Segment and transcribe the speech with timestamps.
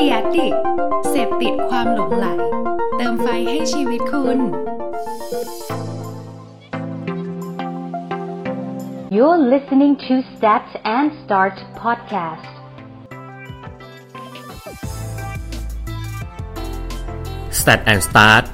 [0.00, 0.48] ดียดิ
[1.10, 2.26] เสพติดความหลงไหล
[2.96, 4.38] เติมไฟให้ชีวิตคุณ
[9.16, 10.64] You're listening to Stat
[10.96, 12.52] and Start podcast.
[17.58, 18.44] Stat and Start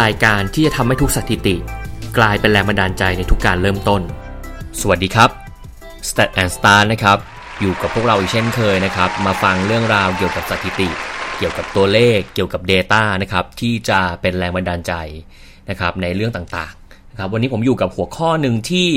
[0.00, 1.56] รายการที่จะทำให้ทุกสถิติ
[2.18, 4.02] กลายเป็นแรงบันดาลใจในทุกการเริ่มต้น
[4.80, 5.30] สวัสดีครับ
[6.08, 7.18] Stat and Start นะครับ
[7.60, 10.88] อยู่กับพวกเราอีกเช่นเคยนะครับ มาฟังเรื่องราวเกี่ยวกับสถิติ
[11.38, 14.92] เกี่ยวกับตัวเลข เกี่ยวกับ Data นะครับที่จะเป็นแรงบันดาลใจ
[15.70, 18.88] นะครับในเรื่องต่างๆนะครับวันนี้ผมอยู่กับหัวข้อหนึ่งที่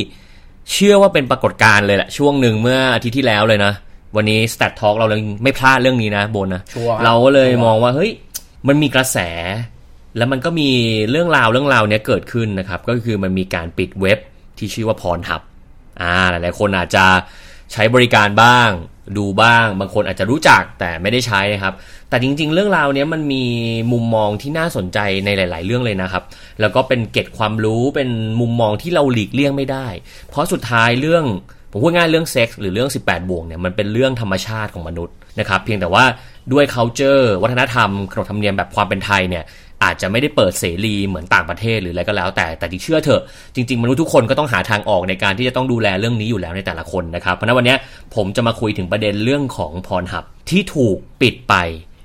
[0.71, 3.73] เชื่อว่าเป็นปรากฏการณ์เลยแหละช่วงหนึ่งเมื่ออาทิตย์ที่แล้วเลยนะ
[4.15, 8.11] วันนี้ Stat Talk เราเลยไม่พลาดเรื่องนี้นะโบนนะชัวร์ครับเราก็เลยชัวร์มองว่าเฮ้ย
[8.67, 9.17] มันมีกระแส
[10.17, 10.69] แล้วมันก็มี
[11.11, 14.19] เรื่องราวเรื่องราวเนี้ยเกิดขึ้นนะครับก็คือมันมีการปิดเว็บ
[14.57, 15.41] ที่ชื่อว่าพรหับ
[16.01, 17.05] อ่าหลายๆคนอาจจะ
[17.73, 18.69] ใช้บริการบ้าง
[19.17, 21.73] ดูบ้าง บางคนอาจจะรู้จักแต่ไม่ได้ใช้นะครับ
[22.09, 23.45] แต่จริง ๆ เรื่องราวเนี้ยมันมี
[23.91, 26.23] มุมมองที่น่าสนใจในหลาย ๆ เรื่องเลยนะครับ
[26.61, 28.09] แล้วก็เป็นเก็ดความรู้เป็น
[28.41, 29.87] มุมมองที่เราหลีกเลี่ยงไม่ได้
[30.29, 31.23] เพราะสุดท้ายเรื่อง
[31.71, 36.03] ผมพูดง่ายเรื่องเซ็กส์หรือเรื่อง 18 บวกเนี่ยมันเป็นเรื่องธรรมชาติของมนุษย์นะครับ เพียงแต่ว่า
[36.53, 39.43] ด้วย culture วัฒนธรรมขนบธรรมเนียมแบบความเป็นไทยเนี่ย
[39.83, 43.21] อาจจะไม่ได้เปิดเสรีเหมือนต่างประเทศหรืออะไรก็แล้ว แต่แต่ที่เชื่อเถอะ
[43.55, 47.75] จริง ๆ มนุษย์ทุกคนก็ต้องหาทางออกในการที่จะต้องดูแลเรื่องนี้อยู่แล้วในแต่ละคนนะครับ เพราะนั้นวันนี้
[48.15, 51.55] ผมจะมาคุยถึงประเด็นเรื่องของพรหับที่ถูกปิดไป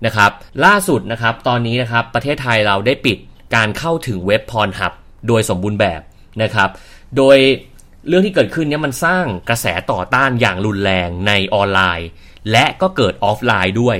[0.06, 0.30] นะครับ
[0.64, 3.18] ล่าสุดนะครับตอนนี้นะครับประเทศไทยเราได้ปิด
[3.54, 4.92] การเข้าถึงเว็บพรหับ
[5.28, 6.00] โดยสมบูรณ์แบบ
[6.42, 6.68] นะครับ
[7.16, 7.36] โดย
[8.08, 12.08] เรื่องที่เกิดขึ้นเนี่ยมันสร้างกระแสต่อต้านอย่างรุนแรงในออนไลน์
[12.52, 13.96] และก็เกิดออฟไลน์ด้วย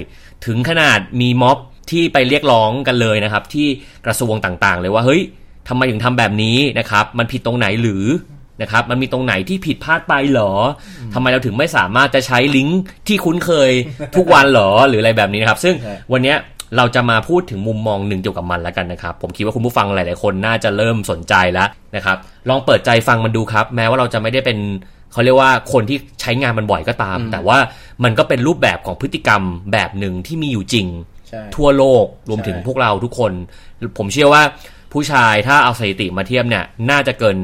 [0.47, 1.59] ถึงขนาดมีม็อบ
[1.91, 3.67] ที่ไปเรียกร้องกันเลยนะครับ ที่
[4.07, 5.23] กระทรวงต่างๆ เลยว่าเฮ้ย
[5.69, 8.05] ทำไมถึงทำแบบนี้นะครับ มันผิดตรงไหนหรือ
[8.63, 10.53] นะครับ มันมีตรงไหนที่ผิดพลาดไปเหรอ
[11.15, 13.71] ทำไมเราถึงไม่สามารถจะใช้ลิงก์ที่คุ้นเคย
[14.17, 16.37] ทุกวันเหรอหรืออะไรแบบนี้นะครับ ซึ่งใช่วันเนี้ย
[16.77, 22.17] เราจะมาพูดถึงมุมมองหนึ่งเกี่ยวกับมันแล้วกันนะครับ ผมคิดว่าคุณผู้ฟังหลาย ๆ คนน่าจะเริ่มสนใจแล้วนะครับ
[22.49, 24.59] ลองเปิดใจฟังมันดูครับ แม้ว่าเราจะไม่ได้เป็น
[25.13, 27.59] เขาเรียกว่าคนที่ใช้งานมันบ่อยก็ตาม แต่ว่า
[28.05, 29.43] มันก็เป็นรูปแบบของพฤติกรรม
[29.73, 31.16] แบบหนึ่งที่มีอยู่จริงใช่
[31.57, 33.33] ทั่วโลกรวมถึงใช่พวกเราทุกคน
[33.99, 34.43] ผมเชื่อว่า
[34.93, 37.37] ผู้ชายถ้าเอาสถิติมาเทียบเนี่ยน่าจะเกิน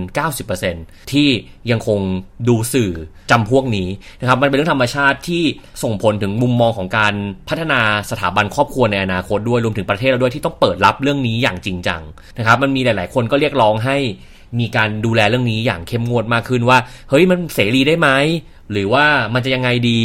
[0.53, 1.29] 90%ที่
[1.71, 2.01] ยังคง
[2.49, 2.93] ดูสื่อ
[3.31, 3.89] จำพวกนี้
[4.21, 5.43] นะครับมันเป็นเรื่องธรรมชาติที่
[5.83, 7.15] ส่งผลถึงมุมมองของการ
[7.49, 12.03] พัฒนาสถาบันครอบครัวในอนาคตด้วยรวมถึงประเทศเราด้วยที่ต้องเปิดรับเรื่องนี้อย่างจริงจัง
[12.39, 13.97] นะครับมันมีหลาย ๆ คนก็เรียกร้องให้
[14.61, 16.79] มีการดูแลเรื่องนี้อย่างเข้มงวดมากขึ้นว่า
[17.11, 18.09] เฮ้ยมันเสรีได้ไหม
[18.73, 19.05] หรือว่า
[19.35, 20.01] มันจะยังไงดี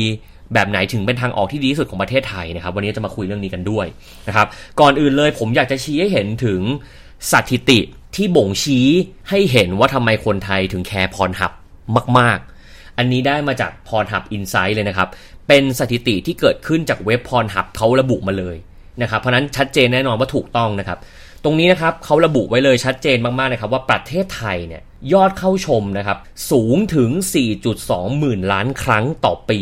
[0.53, 3.85] แบบไหนถึงเป็นทางออกที่ดีที่สุดของประเทศไทยนะครับ วันนี้จะมาคุยเรื่องนี้กันด้วย
[4.27, 4.47] นะครับ
[4.79, 6.61] ก่อนอื่นเลยผมอยากจะชี้ให้เห็นถึง
[7.31, 7.79] สถิติ
[8.15, 8.87] ที่บ่งชี้
[9.29, 11.51] ให้เห็นว่าทำไมคนไทยถึงแคร์พรหับ
[12.19, 15.09] มาก ๆ อันนี้ได้มาจากพรหับอินไซ h ์เลยนะครับ
[15.47, 18.57] เป็นสถิติที่เกิดขึ้นจากเว็บพรหับเขาระบุมาเลย
[19.01, 20.97] นะครับ เพราะฉะนั้นชัดเจนแน่นอนว่าถูกต้องนะครับ
[21.43, 24.81] ตรงนี้นะครับเขาระบุไว้เลยชัดเจนมากๆนะครับว่าประเทศไทยเนี่ย
[25.13, 26.17] ยอดเข้าชมนะครับ
[26.51, 27.09] สูงถึง
[27.65, 29.61] 4.2 หมื่นล้านครั้งต่อปี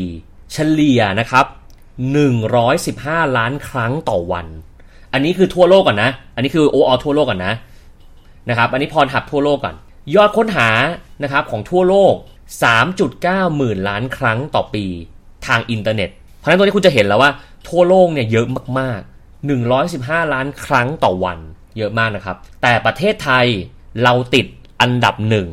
[0.58, 1.46] เฉลี่ยนะครับ
[2.62, 4.48] 115 ล้านครั้งต่อวัน
[5.14, 7.54] อันนี้คือทั่วโลกก่อนนะ อันนี้คือโออทั่วโลกก่อนนะ
[8.50, 9.76] นะครับ อันนี้พรหับทั่วโลกก่อน
[10.16, 10.70] ยอดค้นหา
[11.24, 12.14] นะครับของทั่วโลก
[12.86, 14.86] 3.9 หมื่นล้านครั้งต่อปี
[15.48, 17.32] ทางอินเทอร์เน็ต เพราะฉะนั้นตัวนี้คุณจะเห็นแล้วว่า
[17.70, 18.46] ทั่วโลกเนี่ยเยอะ
[18.80, 21.40] มากๆ 115 ล้านครั้งต่อวัน
[21.78, 23.46] เยอะมากนะครับ แต่ประเทศไทย
[24.04, 24.46] เราติด
[24.82, 25.48] อันดับหนึ่ง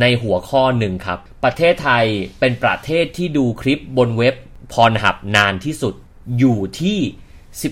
[0.00, 2.04] ในหัวข้อหนึ่งครับ ประเทศไทย
[2.40, 4.34] เป็นประเทศที่ดูคลิปบนเว็บ
[4.72, 5.94] Pornhub นานที่สุด
[6.38, 6.98] อยู่ที่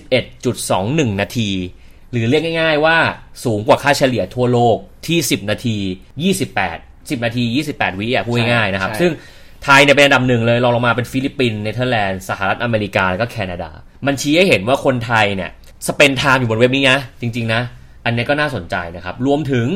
[0.03, 1.49] 11.21 นาที
[2.11, 2.97] หรือเรียกง่ายๆว่า
[3.43, 4.77] สูงกว่าค่าเฉลี่ยทั่วโลก
[5.07, 5.77] ที่ 10 นาที
[6.45, 9.11] 28 10 นาที 28 วิอะพูดง่ายๆนะครับใช่ซึ่ง
[9.63, 13.71] ไทยเนี่ยเป็นอันดับหนึ่งเลยรองลงมาเป็นฟิลิปปินส์เนเธอร์แลนด์สหรัฐอเมริกาแล้วก็แคนาดา
[14.05, 15.51] มันชี้ให้เห็นว่าคนไทยเนี่ย
[15.87, 17.61] สเปนไทม์อยู่บนเว็บนี้นะจริง ๆ นะ
[18.05, 19.67] อันนี้ก็น่าสนใจนะครับ รวมถึง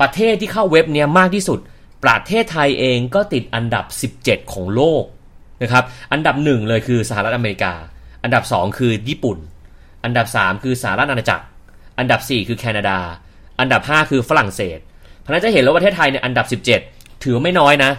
[0.00, 1.58] ประเทศที่เข้าเว็บเนี้ยมากที่สุด
[2.04, 3.84] ประเทศไทยเองก็ติดอันดับ
[4.18, 5.04] 17 ของโลก
[5.62, 7.72] นะครับ อันดับหนึ่งเลยคือสหรัฐอเมริกา
[8.22, 9.38] อันดับ 2 คือญี่ปุ่น
[10.04, 11.44] อันดับ 3 คือสหรัฐอาณาจักร
[11.98, 12.98] อันดับ 4 คือแคนาดา
[13.60, 14.78] อันดับ 5 คือฝรั่งเศส
[15.20, 16.46] เพราะนั้นจะเห็นแล้วว่าประเทศไทยเนี่ยอันดับ
[16.84, 17.92] 17 ถือว่าไม่น้อยนะ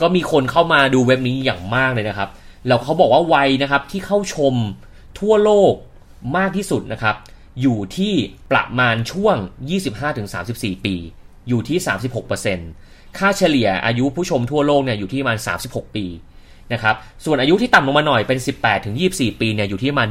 [0.00, 2.28] ก็มีคนเข้ามาดูเว็บนี้อย่างมากเลยนะครับ
[2.66, 4.54] แล้วเขาบอกว่าวัยนะครับที่เข้าชม
[5.18, 5.74] ทั่วโลก
[6.36, 7.16] มากที่สุดนะครับ
[7.60, 8.14] อยู่ที่
[8.50, 9.36] ประมาณช่วง
[10.10, 10.96] 25-34 ปี
[11.48, 11.78] อยู่ที่
[12.48, 16.06] 36%ค่าเฉลี่ยอายุผู้ชมทั่วโลกเนี่ยอยู่ที่ประมาณ 36 ปี
[16.72, 16.94] นะครับ
[17.24, 18.38] ส่วนอายุที่ต่ำลงมาหน่อยเป็น
[18.88, 20.08] 18-24 ปีเนี่ยอยู่ที่ประมาณ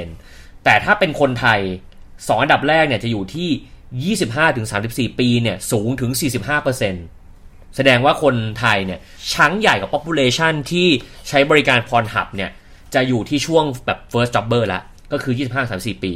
[0.00, 1.60] 25%แต่ถ้าเป็นคนไทย
[2.00, 4.16] 2 อันดับแรกเนี่ยจะอยู่ที่
[5.12, 6.10] 25-34 ปีเนี่ยสูงถึง
[6.94, 9.00] 45%แสดงว่าคนไทยเนี่ย
[9.32, 10.88] ชั้งใหญ่กับ population ที่
[11.28, 12.50] ใช้บริการพรหับเนี่ย
[12.94, 15.34] จะอยู่ที่ช่วงแบบ first jobber ล้ว ก็คือ
[15.68, 16.12] 25-34 ปี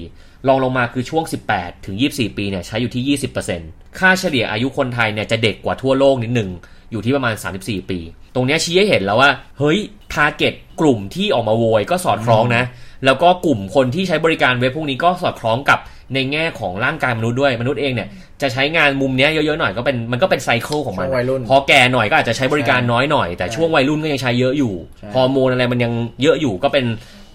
[0.48, 3.19] รองลงมาคือช่วง 18 ถึง 24 ปีเนี่ยใช้อยู่ที่
[3.56, 6.50] 20%ค่าเฉลี่ยอายุคนไทยเนี่ยจะเด็กกว่าทั่วโลกนิดหนึ่ง
[6.93, 7.98] อยู่ที่ประมาณ 34 ปี
[8.34, 9.78] ตรงเนี้ยชี้ให้เห็นแล้วว่า เฮ้ย
[10.12, 12.64] ทาร์เก็ตกลุ่มที่ออกมาโวยก็สอดคล้องนะ
[13.04, 15.78] แล้วก็กลุ่มคนที่ใช้บริการเว็บพวกนี้ก็สอดคล้องกับ
[16.14, 18.08] ในแง่ของร่างกายมนุษย์ด้วย มนุษย์เองเนี่ย
[18.43, 26.84] จะใช้งานมุมเนี้ยเยอะๆหน่อยก็เป็นมันก็เป็นไซเคิลของมันช่วงวัยรุ่นพอแก่หน่อยก็อาจจะใช้บริการน้อยหน่อย แต่ช่วงวัยรุ่นก็ยังใช้เยอะอยู่ใช่ฮอร์โมนอะไรมันยังเยอะอยู่ก็เป็น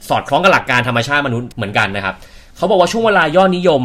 [0.10, 2.16] สอดคล้องกับหลักการธรรมชาติมนุษย์เหมือนกันนะครับ
[2.58, 3.82] เขาบอกว่าช่วงเวลายอดนิยม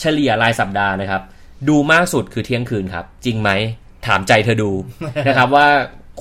[0.00, 1.22] เฉลี่ยรายสัปดาห์นะครับ
[1.68, 3.50] ดูมากสุดคือเที่ยงคืนครับ จริงไหม
[4.06, 4.70] ถามใจเธอดู
[5.28, 5.66] นะครับว่า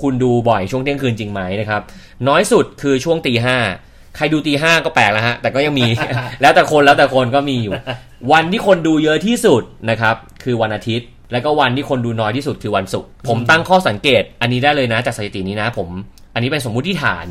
[0.02, 1.82] คุณดูบ่อยช่วงเที่ยงคืนจริงไหมนะครับ
[2.28, 3.58] น้อยสุดคือช่วงตีห้า
[4.16, 5.88] ใครดูตีห้าก็แปลกแล้วฮะ แต่ก็ยังมี
[6.42, 7.74] แล้วแต่คนแล้วแต่คนก็มีอยู่
[8.32, 15.90] วันที่คนดูเยอะที่สุดนะครับ คือวันอาทิตย์ แล้วก็วันที่คนดูน้อยที่สุดคือวันศุกร์ผมตั้งข้อสังเกต อันนี้ได้เลยนะจากสถิตินี้นะ ผม
[16.34, 17.26] อันนี้เป็นสมมุติฐาน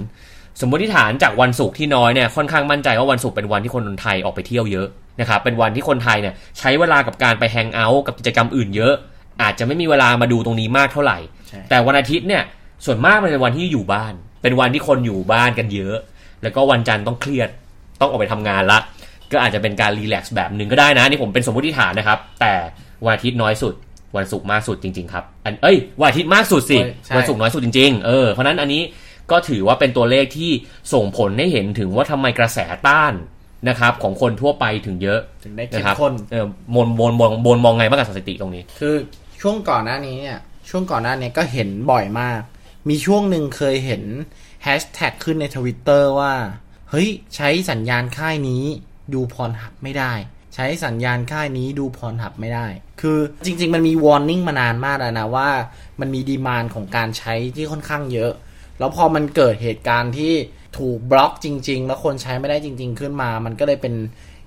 [0.60, 4.86] สมมติฐานจากวันศุกร์ที่น้อยเนี่ยค่อนข้างมั่นใจว่าวันศุกร์เป็นวันที่คนไทยออกไปเที่ยวเยอะ
[5.20, 8.94] นะครับเป็นวันที่คนไทยเนี่ยใช้เวลากับการไปแฮงเอาท์กับกิจกรรมอื่นเยอะ
[9.42, 11.18] อาจจะไม่มีเวลามาดูตรงนี้มากเท่าไหร่
[11.48, 12.42] ใช่แต่วันอาทิตย์เนี่ย
[12.84, 14.12] ส่วนมากมันเป็นวันที่อยู่บ้าน
[14.42, 15.96] เป็นวันที่คนอยู่บ้านกันเยอะ
[16.42, 17.48] แล้วก็วันจันทร์ต้องเครียด
[18.00, 18.78] ต้องออกไปทำงานละ
[19.32, 22.52] ก็อาจจะเป็นการรีแลกซ์แบบหนึ่งก็ได้นะนี่ผมเป็นสมมติฐานนะครับ แต่
[23.04, 23.74] วันอาทิตย์น้อยสุด
[24.16, 28.82] วันศุกร์มากสุดจริง ๆ ครับ อันเอ้ยวันอาทิตย์มากสุดสิใช่วันศุกร์น้อยสุดจริงๆเออเพราะฉะนั้นอันนี้
[29.32, 30.50] ก็ถือว่าเป็นตัวเลขที่
[30.92, 33.12] ส่งผลให้เห็นถึงว่าทำไมกระแสต้าน
[33.68, 38.94] นะครับของคนทั่วไปถึงเยอะถึงได้เข้นะมครับข้นเออมนมนมนมนมองไงบ้างกับสถิติตรงนี้ คือ
[39.40, 40.38] ช่วงก่อนหน้านี้เนี่ย
[40.70, 42.40] ช่วงก่อนหน้านี้ก็เห็นบ่อยมาก
[42.88, 44.02] มีช่วงหนึ่งเคยเห็น
[44.62, 46.34] แฮชแท็กขึ้นในทวิตเตอร์ว่า
[46.90, 48.64] เฮ้ย ใช้สัญญาณค่ายนี้
[49.14, 50.12] ดู Pornhub ไม่ได้
[50.54, 52.66] ใช้สัญญาณค่ายนี้ดู Pornhub ไม่ได้
[53.00, 55.48] คือจริง ๆ มันมี warning มานานมากแล้วนะว่า
[56.00, 58.32] มันมี demand ของการใช้ที่ค่อนข้างเยอะ
[58.82, 60.32] แล้วพอมันเกิดเหตุการณ์ที่
[60.78, 63.94] ถูกบล็อกจริง ๆ แล้วคนใช้ไม่ได้จริง ๆ ขึ้นมา มันก็เลยเป็น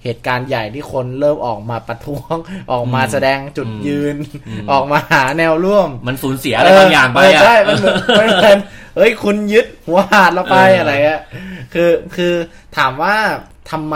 [0.04, 2.36] เหตุการณ์ใหญ่ที่คนเริ่มออกมาประท้วง
[2.72, 4.16] ออกมาแสดงจุดยืน
[4.72, 8.60] ออกมาหาแนวร่วม มันสูญเสียอะไรบางอย่างไปเอออะใช่มันเหมือนมันเหมือน
[8.96, 11.22] เอ้ยคุณยึดหัวหาดเราไปเออออะไรเงี้ย
[11.74, 12.34] คือคือ
[12.78, 13.16] ถามว่า
[13.72, 13.96] ทำไม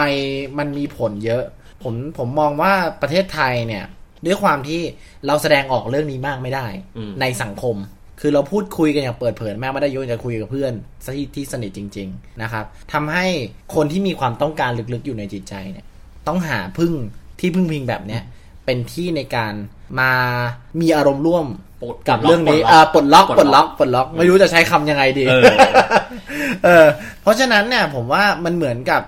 [0.58, 1.44] มันมีผลเยอะ
[1.84, 3.86] ผมผมมองว่าประเทศไทยเนี่ย
[4.26, 4.82] ด้วยความที่
[5.28, 6.68] เราแสดงออกเรื่องนี้มากไม่ได้
[7.22, 7.76] ในสังคม
[8.20, 10.72] คือเราพูดคุยกันอย่างเปิดเผยแม้ไม่ได้ยกจะคุยกับเพื่อน
[11.06, 13.26] ที่ที่สนิทจริง ๆนะครับทำให้
[13.76, 15.86] คนที่มีความต้องการลึกๆอยู่ในจิตใจเนี่ย
[16.28, 16.94] ต้องหาพึ่ง
[17.40, 18.22] ที่พึ่งพิงแบบเนี้ย
[18.66, 19.54] เป็นที่ในการ
[20.00, 20.12] มา
[20.82, 21.46] มีอารมณ์ร่วม
[21.82, 22.60] ปลดกับเรื่องนี้
[22.94, 25.44] ปลดล็อกอ่าปลดล็อกปปลลดดล็ล็ออกกปลดล็อก ไม่รู้จะใช้คำยังไงดีเออ
[26.66, 26.86] เออ
[27.22, 29.02] เพราะฉะนั้นเนี่ยผมว่ามันเหมือนกับ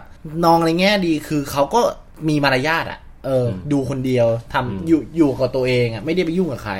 [0.45, 1.81] นองในแง่ดีคือเขาก็
[2.29, 6.75] มีมารยาทอะ เออ ดูคนเดียวทำอยู่อยู่กับตัวเองอะไม่ได้ไปยุ่งกับใคร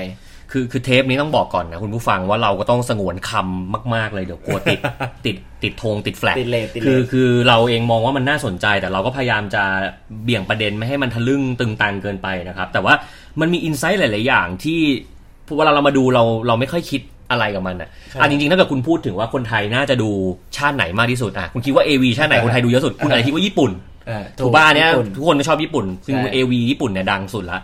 [0.52, 4.80] คือคือเทปนี้ต้องบอกก่อนนะคุณผู้ฟังว่าเราก็ต้องสงวนคำมาก ๆ เลยเดี๋ยวกลัวติด
[5.26, 9.64] ติดติดธงติด flag ติดเรทติดเลทคือคือเราเองมองว่ามันน่าสนใจ แต่เราก็พยายามจะ
[10.24, 12.94] เบี่ยงประเด็นไม่ให้มันทะลึ่งตึงตังเกินไปนะครับ แต่ว่า
[13.40, 14.80] มันมี insight หลาย ๆ อย่างที่
[15.58, 17.02] เวลาเรามาดูเราเราไม่ค่อยคิด
[17.32, 17.90] อะไรกับมันอะ
[18.22, 20.10] อะจริงๆถ้าเกิดคุณพูดถึงว่าคนไทยน่าจะดู
[20.58, 23.72] ชาติไหนมากที่สุดอะคุณคิดว่า AV ชาติไหนคนไทยดูเยอะสุดคุณอาจจะคิดว่าญี่ปุ่น
[24.08, 27.60] เออถูกบ้านเนี้ยญี่ปุ่นทุกคนก็ชอบญี่ปุ่น ซึ่งใช่ AV ญี่ปุ่นเนี่ยดังสุดละ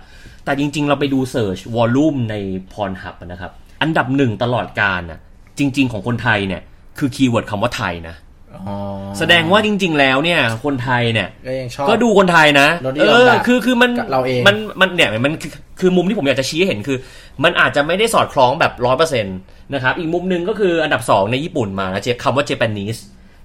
[0.48, 2.36] แต่จริง ๆ เราไปดู search volume ใน
[2.74, 3.52] Pornhub นะครับ
[3.82, 5.20] อันดับหนึ่งตลอดกาลน่ะ
[5.60, 6.62] จริง ๆ ของคนไทยเนี่ย
[7.00, 8.16] คือ keyword คำว่าไทยนะ
[8.54, 8.76] อ๋อ
[9.20, 16.98] แสดงว่าจริง ๆ แล้วเนี่ย คนไทยเนี่ย ก็ยังชอบก็ดูคนไทยนะรสนิเอยมอแบบคือคือมันกับเราเองมันมันเนี่ยมันคือคือมุมที่ผมอยากจะชี้ให้เห็นคือ
[17.44, 19.38] มันอาจจะไม่ได้สอดคล้องแบบร้อยเปอร์เซ็นต์
[19.74, 23.00] นะครับ อีกมุมหนึ่งก็คืออันดับสองในญี่ปุ่นมานะเจคำว่า Japanese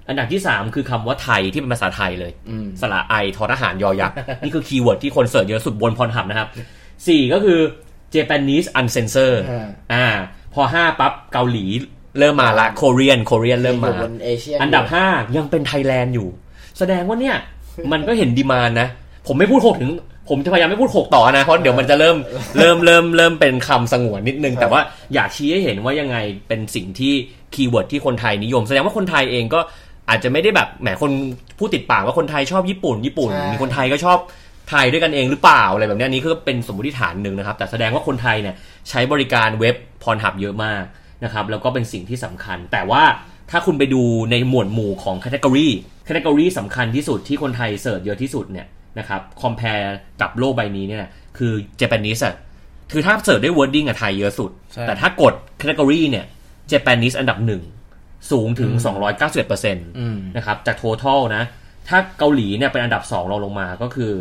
[0.09, 2.33] อันดับที่สามคือคำว่าไทยที่เป็นภาษาไทยเลย
[2.81, 6.49] สระไอทอทหารยอยักษ์นี่คือ keyword ที่คน search เยอะสุดบน Pornhub นะครับ
[7.07, 7.61] สี่ก็คือ
[8.15, 10.07] Japanese Uncensored อ่าอ่า
[10.55, 11.67] พอห้าปั๊บเกาหลี
[12.19, 16.29] เริ่มมาละ Korean Korean เริ่มมาอยู่บนเอเชียอันดับ 5 ยังเป็นไทยแลนด์อยู่
[16.79, 17.37] แสดงว่าเนี่ย
[17.93, 18.89] มันก็เห็น demand นะ
[19.27, 19.91] ผมไม่พูดหกถึง
[20.31, 22.17] ผมจะพยายามไม่พูดหกต่อนะ เพราะเดี๋ยวมันจะเริ่ม
[22.59, 24.81] เริ่มเริ่มเริ่มเป็นคำสงวนนิดนึง แต่ว่า
[25.15, 26.17] อยากชี้ให้เห็นว่ายังไง
[26.49, 27.13] เป็นสิ่งที่
[27.55, 29.61] keyword ที่คนไทยนิยม แสดงว่าคนไทยเองก็
[30.09, 31.11] อาจจะไม่ได้แบบแหมคน
[31.59, 34.19] พูดติดปากว่าคนไทยชอบญี่ปุ่น ญี่ปุ่นใช่มีคนไทยก็ชอบ
[34.71, 38.54] ไทยด้วยกันเองหรือเปล่าอะไรแบบเนี้ยอันนี้คือเป็นสมมติฐานหนึ่งนะครับ แต่แสดงว่าคนไทยเนี่ย
[38.88, 40.85] ใช้บริการเว็บ Pornhub เยอะมาก
[41.25, 43.02] นะครับแล้วก็เป็นสิ่งที่สำคัญ แต่ว่า
[43.50, 48.66] ถ้าคุณไปดูในหมวดหมู่ของ category category สำคัญที่สุดที่คนไทย search เยอะที่สุดเนี่ย
[48.99, 49.83] นะครับ compare
[50.21, 52.35] กับโลกใบนี้เนี่ยคือ Japanese อะ
[52.92, 56.25] คือถ้า search ด้วย wording อะไทยเยอะสุดใช่แต่ถ้ากด category เนี่ย
[56.73, 57.62] Japanese อันดับหนึ่ง
[58.31, 58.71] สูงถึง
[59.28, 61.45] 291%นะครับจาก total นะ
[61.88, 64.12] ถ้าเกาหลีเนี่ยเป็นอันดับ 2 รองลงมาก็คือ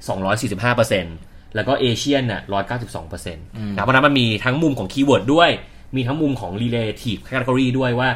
[0.00, 2.40] 245%แล้วก็ Asian เนี่ย
[2.86, 5.50] 192%นะเพราะฉะนั้นมันมีทั้งมุมของ keyword ด้วย
[5.96, 8.08] มีทั้งมุมของ relative category ด้วยว่า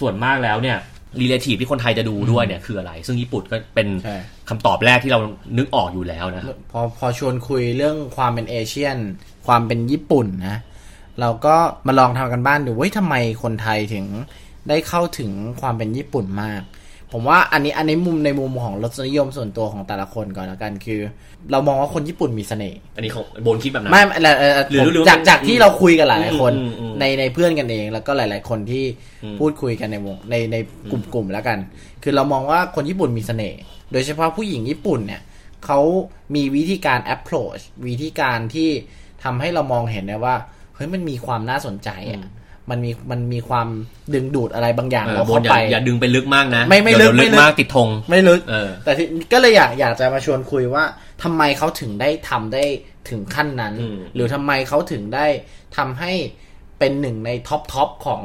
[0.00, 0.78] ส่วนมากแล้วเนี่ย
[1.20, 4.16] relative ที่คนไทยจะดูด้วยเนี่ยคืออะไร ซึ่งญี่ปุ่นก็เป็นใช่
[4.48, 5.20] คำตอบแรกที่เรา
[5.58, 8.96] นึกออกอยู่แล้วนะพอพอชวนคุยเรื่องความเป็น Asian
[9.46, 10.58] ความเป็นญี่ปุ่นนะ
[11.20, 11.56] เราก็
[11.86, 14.06] มาลองทำการบ้านดูว่าทำไมคนไทยถึง
[14.68, 15.30] ได้เข้าถึง
[15.60, 16.62] ความเป็นญี่ปุ่นมาก
[17.12, 21.00] ผมว่าอันนี้อันนี้มุมในมุมของรสนิยมส่วนตัวของแต่ละคนก่อนแล้วกันคือ
[21.52, 28.84] เรามองว่าคนญี่ปุ่นมีเสน่ห์อันนี้ของโบนคิดแบบนั้นไม่เอ่อเอ่อหรือผมหรือจากจากที่เราคุยกันหลายๆคนอืมอืมในในเพื่อนกันเอง แล้วก็หลาย ๆ คนที่
[29.24, 30.56] อืมพูดคุยกันในวงในใน
[30.90, 31.58] กลุ่มกลุ่มแล้วกัน
[32.02, 33.60] คือเรามองว่าคนญี่ปุ่นมีเสน่ห์
[33.92, 35.22] โดยเฉพาะผู้หญิงญี่ปุ่นเนี่ย
[35.66, 35.80] เขา
[36.34, 38.68] มีวิธีการ approach วิธีการที่
[39.24, 40.36] ทำให้เรามองเห็นได้ว่า
[40.74, 42.22] เฮ้ยมันมีความน่าสนใจอะ
[42.70, 43.68] มันมีมันมีความ
[44.14, 50.84] ดึงดูดอะไรบางอย่างเออเราโบนเข้าอย่าไปอย่าดึงไปลึกมากนะ ไม่ไม่เดี๋ยวลึกเดี๋ยวไม่ลึกมากติดธงไม่ลึกเออแต่ที่ก็เลยอยากอยากจะมาชวนคุยว่า
[51.22, 52.64] ทำไมเขาถึงได้ทำได้
[53.08, 55.26] ถึงขั้นนั้นอืมหรือทำไมเขาถึงได้
[55.76, 56.12] ทำให้
[56.78, 58.22] เป็นหนึ่งใน top top ของ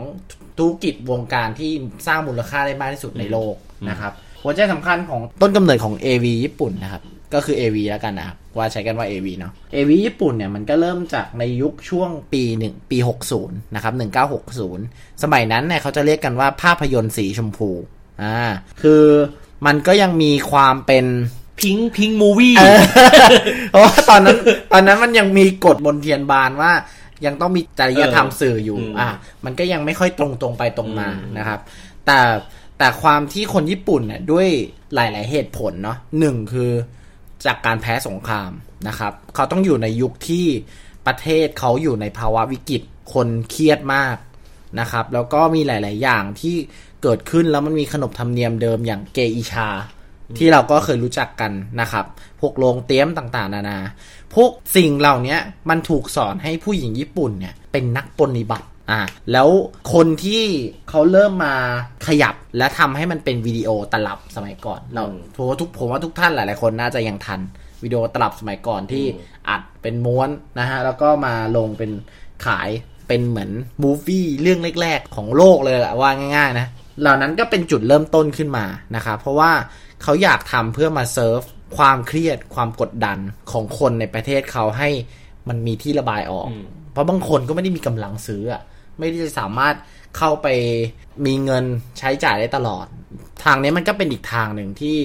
[0.58, 1.72] ธุรกิจวงการที่
[2.08, 3.56] สร้างมูลค่าได้มากที่สุดในโลก
[3.90, 4.14] นะครับ
[4.44, 7.02] หัวใจสำคัญของต้นกำเนิดของ AV ญี่ปุ่นนะครับ
[7.34, 12.98] ก็คือ AV แล้วกันนะครับว่าใช้กันว่า AV เนาะ AV ญี่ปุ่นเนี่ยมันก็เริ่มจากในยุคช่วงปีหนึ่งปี
[13.38, 13.94] 60 นะครับ
[14.58, 17.70] 1960 สมัยนั้นเนี่ยเขาจะเรียกกันว่าภาพยนตร์สีชมพู
[18.24, 18.40] อ่า
[18.82, 19.04] คือ
[19.66, 21.06] มันก็ยังมีความเป็น
[21.60, 22.80] พิงพิงมูวี่เออ
[23.72, 24.38] เพราะว่าตอนนั้น
[24.74, 26.72] ตอนนั้นมันยังมีกฎบนเทียนบานว่า
[27.26, 29.10] ยังต้องมีจริยธรรมสื่ออยู่อืมอะ
[29.46, 31.60] มันก็ยังไม่ค่อยตรงตรงไปตรงมาอืมนะครับ
[32.06, 32.20] แต่
[32.78, 34.48] แต่ความที่คนญี่ปุ่นเนี่ยด้วย
[34.94, 36.72] หลาย ๆ เหตุผลเนาะหนึ่งคือ
[37.46, 38.52] จากการแพ้สงคราม
[38.88, 40.46] นะครับ เขาต้องอยู่ในยุคที่
[41.08, 42.82] ประเทศเขาอยู่ในภาวะวิกฤต
[43.14, 44.18] คนเครียดมาก
[44.80, 46.56] นะครับ แล้วก็มีหลาย ๆ อย่างที่
[47.04, 49.70] เกิดขึ้นแล้วมันมีขนบธรรมเนียมเดิมอย่างเกอิชา
[50.38, 51.52] ที่เราก็เคยรู้จักกัน
[51.82, 52.06] นะครับ
[52.40, 53.80] พวกโรงเตี้ยมต่างๆ นานา
[54.36, 55.38] พวกสิ่งเหล่านี้
[55.70, 59.02] มันถูกสอนให้ผู้หญิงญี่ปุ่นเนี่ยเป็นนักปฏิบัติ อ่า
[59.32, 59.48] แล้ว
[59.94, 60.44] คนที่
[60.90, 61.56] เขาเริ่มมา
[62.08, 67.40] ขยับและทำให้มันเป็นวิดีโอตลับสมัยก่อน เราอืมผมว่าทุกผมว่าทุกท่านหลายๆคนน่าจะยังทัน
[67.84, 69.06] วิดีโอตลับสมัยก่อนที่
[69.50, 70.30] อัดเป็นม้วน
[70.60, 71.92] นะฮะแล้วก็มาลงเป็น
[72.46, 72.70] ขาย
[73.08, 73.52] เป็นเหมือน
[73.84, 76.68] มูฟวี่เรื่องแรกๆ ของโลกเลยแหละว่าง่ายๆนะ
[77.02, 78.66] เหล่านั้นก็เป็นจุดเริ่มต้นขึ้นมา
[78.96, 79.52] นะครับเพราะว่า
[80.04, 81.40] เขาอยากทำเพื่อมาเซิร์ฟ
[81.78, 83.18] ความเครียดความกดดัน
[83.52, 84.90] ของคนในประเทศเขาให้
[85.50, 88.62] มันมีที่ระบายออกอืมเพราะบางคนก็ไม่ได้มีกำลังซื้ออะ
[89.00, 89.76] ไม่ได้สามารถ
[90.18, 90.48] เข้าไป
[91.26, 91.66] มีเงิน
[92.00, 92.86] ใช้จ่ายได้ตลอด
[93.44, 94.98] ทางนี้มันก็เป็นอีกทางหนึ่งที่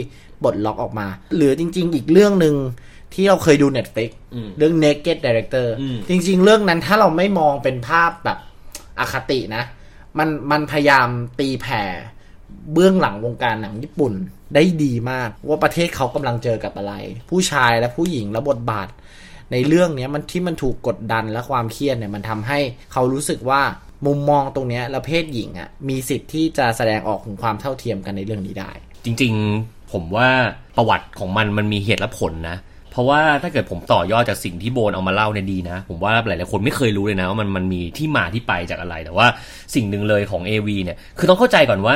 [0.45, 1.07] บดล็อกออกมา
[1.37, 2.55] หรือจริง ๆ อีกเรื่องหนึ่ง
[3.15, 8.39] ที่เราเคยดู Netflix อืมเรื่อง Naked Director อืมจริง ๆ เรื่องนั้นถ้าเราไม่มองเป็นภาพแบบ
[8.99, 9.65] อคตินะ
[10.19, 11.09] มันมันพยายาม
[11.39, 11.83] ตีแผ่
[12.73, 14.13] เบื้องหลังวงการหนังญี่ปุ่น
[14.55, 16.95] ได้ดีมาก ว่าประเทศเขากำลังเจอกับอะไร
[17.31, 18.89] ผู้ชายและผู้หญิงและบทบาท
[19.53, 22.59] ในเรื่องนี้มันที่มันถูกกดดันและความเครียดเนี่ยมันทำให้
[22.93, 23.61] เขารู้สึกว่า
[24.07, 28.71] มุมมองตรงนี้แล้วเพศหญิงอะ่ะมีสิทธิ์ที่จะแสดงออกถึงความเท่าเทียมกันในเรื่องนี้ได้
[29.05, 30.29] จริงๆผมว่า
[30.77, 32.57] ประวัติของมันมันมีเหตุและผลนะ
[32.91, 39.27] เพราะว่าถ้าเกิดผมต่อยอดจากสิ่งที่โบนเอามาเล่าเนี่ยดีนะ ผมว่าหลายๆคนไม่เคยรู้เลยนะว่ามันมันมีที่มาที่ไปจากอะไรแต่ว่า
[39.75, 41.95] สิ่งหนึ่งเลยของ AV เนี่ยคือต้องเข้าใจก่อนว่า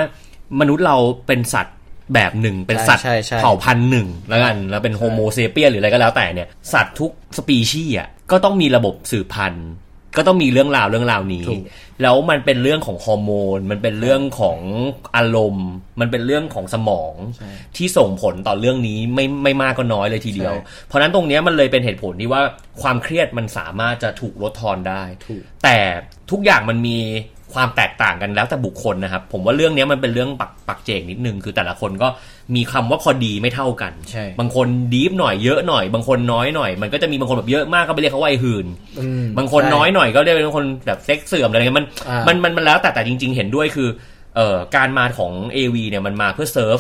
[0.61, 0.97] มนุษย์เรา
[1.27, 1.76] เป็นสัตว์
[2.15, 9.69] แบบหนึ่ง เป็นสัตว์ใช่ใช่เผ่าพันธุ์หนึ่งแล้วกันแล้วเป็น Homo sapien หรืออะไรก็แล้วแต่เนี่ยสัตว์ทุกสปีชีส์อะก็ต้องมีระบบสืบพันธุ์
[10.17, 11.63] ก็ต้องมีเรื่องราวเรื่องราวนี้ถูก
[12.03, 14.59] แล้วมันเป็นเรื่องของฮอร์โมน มันเป็นเรื่องของ
[15.17, 15.69] อารมณ์
[16.01, 22.43] มันเป็นเรื่องของสมองใช่ที่ส่งผลต่อเรื่องนี้ไม่ไม่มากก็น้อยเลยทีเดียวใช่เพราะฉะนั้นตรงเนี้ยมันเลยเป็นเหตุผลที่ว่า
[22.83, 25.79] ความเครียดมันสามารถจะถูกลดทอนได้ถูกแต่
[26.31, 26.99] ทุกอย่างมันมี
[27.55, 32.09] ความแตกต่างกันแล้วแต่บุคคลนะครับ ผมว่าเรื่องเนี้ยมันเป็นเรื่องปักปักเจกนิดนึง คือแต่ละคนก็
[32.55, 38.67] มีคำว่าพอดีไม่เท่ากัน ใช่ บางคนดีฟหน่อยเยอะหน่อย บางคนน้อยหน่อย มันก็จะมีบางคนแบบเยอะมากก็ไปเรียกเขาว่าไอ้หืน
[38.99, 43.89] อืมบางคนใช่น้อยหน่อยก็เรียกเป็นคนแบบเซ็กเสื่อมอะไรเงี้ยมันอ่ามัน มันมันแล้วแต่แต่จริง ๆ เห็นด้วยคือ
[44.37, 46.79] เอ่อการมาของ AV เนี่ยมันมาเพื่อเซิร์ฟ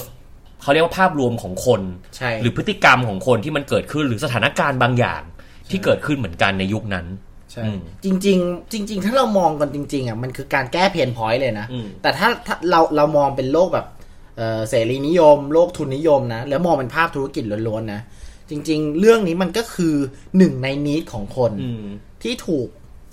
[0.63, 1.81] เขาเรียกว่าภาพรวมของคน
[2.17, 5.23] ใช่หรือพฤติกรรมของคนที่มันเกิดขึ้นหรือสถานการณ์บางอย่าง
[5.71, 7.07] ที่เกิดขึ้นเหมือนกันในยุคนั้น
[7.57, 13.87] ใช่อืมจริงๆจริง ๆ ถ้าเรามองกันจริง ๆอะมันคือการแก้เพนพอยต์เลยนะอืมแต่ถ้าถ้าเราเรามองเป็นโลกแบบ
[14.37, 18.01] เอ่อเสรีนิยม โลกทุนนิยมนะ แล้วมองเป็นภาพธุรกิจล้วนๆนะ
[18.51, 19.95] จริง ๆ เรื่องนี้มันก็คือ
[20.39, 21.87] หนึ่งในนิดของคนอืม
[22.23, 22.69] ที่ถูก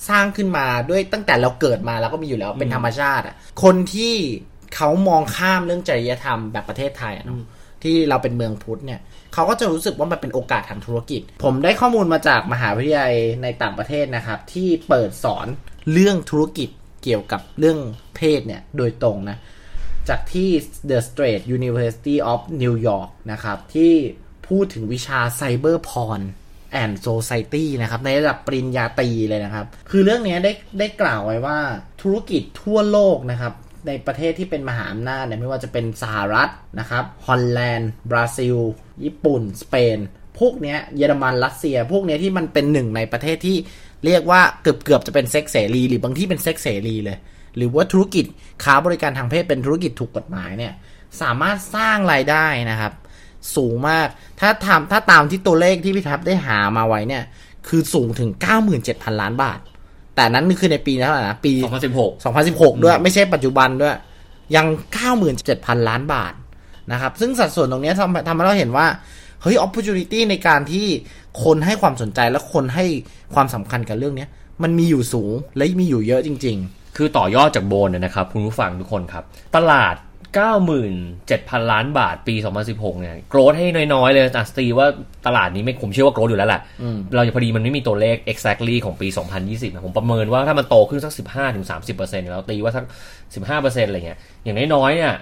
[0.10, 4.14] สร้างขึ้นมาด้วยตั้งแต่เราเกิดมาแล้วก็มีอยู่แล้วเป็นธรรมชาติอะคนที่
[4.76, 7.38] เขามองข้ามเรื่องจริยธรรมแบบประเทศไทยอะเนาะ
[7.84, 9.00] ที่เราเป็นเมืองพุทธเนี่ย
[9.34, 15.48] เขาก็จะรู้สึกว่ามันเป็นโอกาสทางธุรกิจ ผมได้ข้อมูลมาจากมหาวิทยาลัยในต่างประเทศนะครับ ที่เปิดสอน
[15.92, 16.70] เรื่องธุรกิจ
[17.04, 17.80] เกี่ยวกับเรื่อง
[18.16, 19.38] เพศเนี่ยโดยตรงนะ
[20.10, 20.50] จากที่
[20.90, 23.94] The Straight University of New York นะครับ ที่
[24.48, 26.22] พูดถึงวิชา Cyber Porn
[26.82, 31.60] and Society นะครับ ในระดับปริญญาตรีเลยนะครับ คือเรื่องนี้ได้ได้กล่าวไว้ว่า
[32.02, 33.54] ธุรกิจทั่วโลกนะครับ
[33.88, 36.50] ในประเทศที่เป็นมหาอำนาจเนี่ยไม่ว่าจะเป็นสหรัฐ
[36.80, 38.56] นะครับฮอลแลนด์ บราซิล
[39.04, 39.98] ญี่ปุ่น สเปน
[40.40, 43.58] พวกเนี้ยเยอรมันรัสเซีย พวกเนี้ยที่มันเป็นหนึ่งในประเทศที่
[44.06, 47.18] เรียกว่าเกือบเกือบๆจะเป็นเซ็กซ์เสรี หรือบางที่เป็นเซ็กซ์เสรีเลย
[47.58, 48.26] หรือว่าธุรกิจ
[48.64, 50.74] ค้าบริการทางเพศเป็นธุรกิจถูกกฎหมายเนี่ย
[51.22, 52.94] สามารถสร้างรายได้นะครับ
[53.56, 54.08] สูงมาก
[54.40, 57.24] ถ้าทำถ้าตามที่ตัวเลขที่พี่ทับได้หามาไว้เนี่ย
[57.68, 58.30] คือสูงถึง
[58.76, 59.60] 97,000 ล้านบาท
[60.16, 61.54] แต่นั้นนี่คือในปีเท่าไหร่นะปี
[61.94, 63.96] 2016 2016 ด้วยไม่ใช่ปัจจุบันด้วย
[64.56, 64.68] ยัง
[65.28, 66.34] 97,000 ล้านบาท
[66.92, 68.88] นะครับ ซึ่งสัดส่วนตรงเนี้ยทำทำให้เราเห็นว่า
[69.42, 70.88] เฮ้ย opportunity ในการที่
[71.44, 72.86] คนให้ความสนใจและคนให้
[73.34, 74.30] ความสำคัญกับเรื่องเนี้ย
[74.64, 76.60] มันมีอยู่สูงและมีอยู่เยอะจริง
[76.98, 79.24] คือต่อยอดจากโบนเนยนะครับ คุณผู้ฟังทุกคนครับ
[79.56, 79.96] ตลาด
[80.34, 82.36] 97,000 ล้านบาทปี
[82.68, 84.88] 2016 เนี่ยโกรธให้น้อย ๆ เลยอะสตีว่า
[85.28, 86.62] ตลาดนี้ไม่ผมเชื่อว่าโกรธอยู่แล้วแหละ
[87.14, 89.08] เราพอดีมันไม่มีตัวเลข exactly ของปี
[89.42, 91.14] 2020นะผมประเมินว่าถ้ามันโตขึ้นสัก
[91.58, 92.86] 15-30%แล้วตีว่าสัก
[93.34, 95.14] 15%อะไรเงี้ยอย่างน้อยๆเนี่ย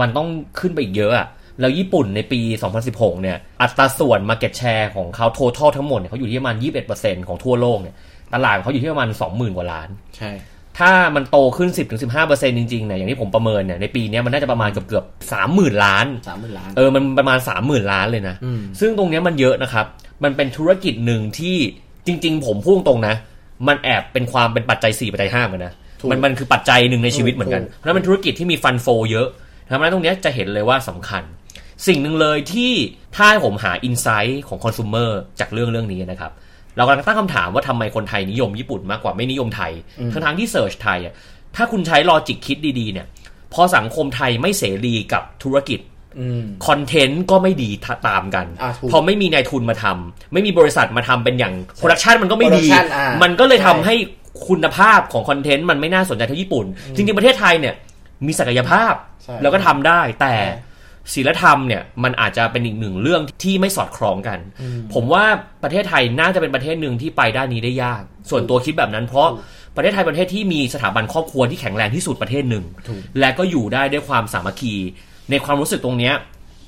[0.00, 0.28] มันต้อง
[0.60, 1.26] ขึ้นไปอีกเยอะอะ
[1.60, 2.40] แล้วญี่ปุ่นในปี
[2.82, 6.56] 2016 เนี่ย อัตราส่วน market share ของเขา total ทั้งหมดเนี่ยเขาอยู่ที่ประมาณ
[6.92, 7.94] 21%ของทั่วโลกเนี่ย
[8.34, 10.30] ตลาดของเขาอยู่ที่ประมาณ 20,000 กว่าล้านๆใช่
[10.78, 11.70] ถ้ามันโตขึ้น
[12.14, 19.86] 10-15%จริงๆเนี่ยอย่างที่ผมประเมินเนี่ยในปีเนี้ยมันน่าจะประมาณเกือบเกือบสามหมื่นล้าน30,000ล้าน เออ มันประมาณ30,000ล้านเลยนะอืมซึ่งตรงเนี้ยมันเยอะนะครับ
[20.24, 21.56] มันเป็นธุรกิจหนึ่งที่
[22.06, 23.14] จริง ๆ ผมพูดตรงๆนะ
[23.68, 29.28] มันแอบเป็นความเป็นปัจจัย 4 ปัจจัย5เหมือนกันนะถูกมันมันคือปัจจัยหนึ่งในชีวิตเหมือนกันถูกเพราะฉะนั้นเป็นธุรกิจที่มี fund flow เยอะ
[29.72, 31.22] ทำให้ตรงเนี้ยจะเห็นเลยว่าสำคัญ
[31.86, 32.72] สิ่งหนึ่งเลยที่
[33.14, 35.10] ถ้าให้ผมหา insight ของคอน sumer
[35.40, 36.32] จากเรื่องเรื่องนี้นะครับ
[36.76, 39.72] เรากำลังตั้งคำถามว่าทำไมคนไทยนิยมญี่ปุ่นมากกว่าไม่นิยมไทย
[40.12, 41.14] ทั้งๆที่ search ไทยอะ
[41.56, 43.06] ถ้าคุณใช้ logic คิดดีๆเนี่ย
[43.54, 45.80] พอสังคมไทยไม่เสรีกับธุรกิจ
[46.18, 47.70] อืม content ก็ไม่ดี
[48.08, 53.94] ตามกันอะถูกพอไม่มีนายทุนมาทำไม่มีบริษัทมาทำเป็นอย่าง production มันก็ไม่ดี Production อะมันก็เลยทำใช่ให้
[54.48, 57.74] คุณภาพของ content มันไม่น่าสนใจเท่าญี่ปุ่น จริงๆ ประเทศไทยเนี่ย
[58.26, 60.69] มีศักยภาพใช่แล้วก็ทำได้แต่ใช่
[61.14, 64.38] ศีลธรรมเนี่ยมันอาจจะเป็นอีกหนึ่งเรื่องที่ไม่สอดคล้องกัน
[64.94, 65.24] ผมว่า
[65.62, 69.28] ประเทศไทยน่าจะเป็นประเทศหนึ่งที่ไปด้านนี้ได้ยาก ส่วนตัวคิดแบบนั้นเพราะ
[69.76, 74.74] ประเทศไทยเป็นประเทศที่มีสถาบันครอบครัวที่แข็งแรงที่สุดประเทศหนึ่งถูกและก็อยู่ได้ด้วยความสามัคคี
[75.30, 76.14] ในความรู้สึกตรงเนี้ย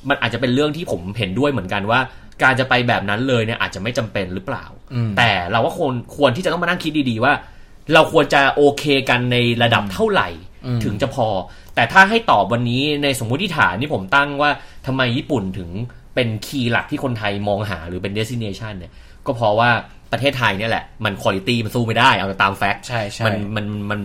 [0.08, 2.00] มันอาจจะเป็นเรื่องที่ผมเห็นด้วยเหมือนกันว่า
[2.42, 4.64] การจะไปแบบนั้นเลยเนี่ยอาจจะไม่จำเป็นหรือเปล่า
[5.16, 7.32] แต่เราว่าควรควรที่จะต้องมานั่งคิดดีๆว่า
[7.94, 10.28] เราควรจะโอเคกันในระดับเท่าไหร่
[10.84, 11.26] ถึงจะพอ
[11.74, 14.50] แต่ถ้าให้ตอบวันนี้ในสมมุติฐานที่ผมตั้งว่า
[14.86, 15.70] ทำไมญี่ปุ่นถึง
[16.14, 18.92] เป็นคีย์หลักที่คนไทยมองหาหรือเป็น destination เนี่ย
[19.26, 19.70] ก็เพราะว่า
[20.12, 24.00] ประเทศไทยเนี่ยแหละ มันคุณ i t y มันสู้ไม่ได้ เอาตาม fact ใช่ใช่มันมันมัน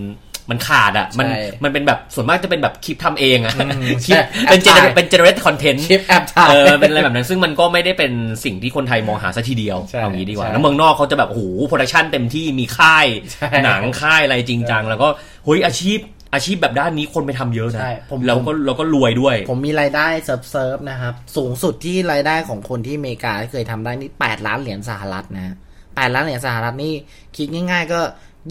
[0.51, 8.11] มันขาดอะ มันใช่มันเป็นแบบส่วนมากจะเป็นแบบคลิปทำเองอะอืมคลิปใช่เป็นแอปถ่าย generate เป็น generate content คลิปแอบถ่ายเออเป็นอะไรแบบนั้น ซึ่งมันก็ไม่ได้เป็น
[8.43, 15.07] สิ่งที่คนไทยมองหาซะทีเดียวใช่เอางี้ดีกว่าใช่แล้วเมืองนอกเขาจะแบบโอ้โห production เต็มที่มีค่ายใช่หนังค่ายอะไรจริงจัง แล้วก็
[15.45, 15.99] เฮ้ยอาชีพ
[16.33, 25.55] อาชีพแบบด้านนี้คนไปทำเยอะนะใช่ผมแล้วก็เราก็รวยด้วย ผมมีรายได้ search search นะครับ สูงสุดที่รายได้ของคนที่อเมริกาที่เคยทำได้นี่แปดล้านเหรียญสหรัฐนะ
[25.95, 26.93] แปดล้านเหรียญสหรัฐนี่
[27.37, 27.99] คิดง่าย ๆ ก็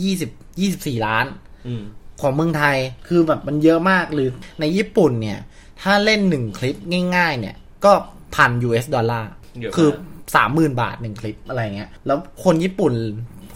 [0.03, 1.27] ยี่สิบยี่สิบสี่ล้าน
[1.67, 1.83] อืม
[2.21, 2.77] ของเมืองไทย
[3.09, 4.29] คือแบบมันเยอะมากหรือ
[4.61, 5.39] ในญี่ปุ่นเนี่ย
[5.83, 6.77] ถ้าเล่นหนึ่งคลิป
[7.17, 7.93] ง่าย ๆ เนี่ย ก็
[8.35, 9.89] พัน US ดอลลาร์เยอะมากคือ
[10.37, 12.93] สามหมื่นบาทหนึ่งคลิปอะไรเงี้ย แล้วคนญี่ปุ่น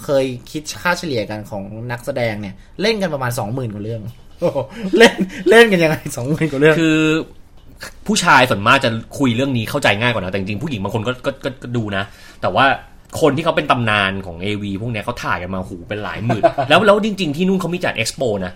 [0.05, 4.03] เคยคิดค่าเฉลี่ยกันของนักแสดงเนี่ย เล่นกันประมาณสองหมื่นกว่าเรื่อง
[4.99, 5.15] เล่น
[5.51, 6.99] เล่นกันยังไงสองหมื่นกว่าเรื่องคือ
[8.07, 12.05] ผู้ชายส่วนมากจะคุยเรื่องนี้เข้าใจง่ายกว่านะแต่จริงๆผู้หญิงบางคนก็ก็ก็ก็ดูนะ
[12.43, 12.65] แต่ว่า
[13.21, 18.53] คนที่เขาเป็นตำนานของ AV พวกเนี้ยเขาถ่ายกันมาหูเป็นหลายหมื่นแล้วแล้วจริง ๆที่นู่นเขามีจัดเอ็กซ์โปนะ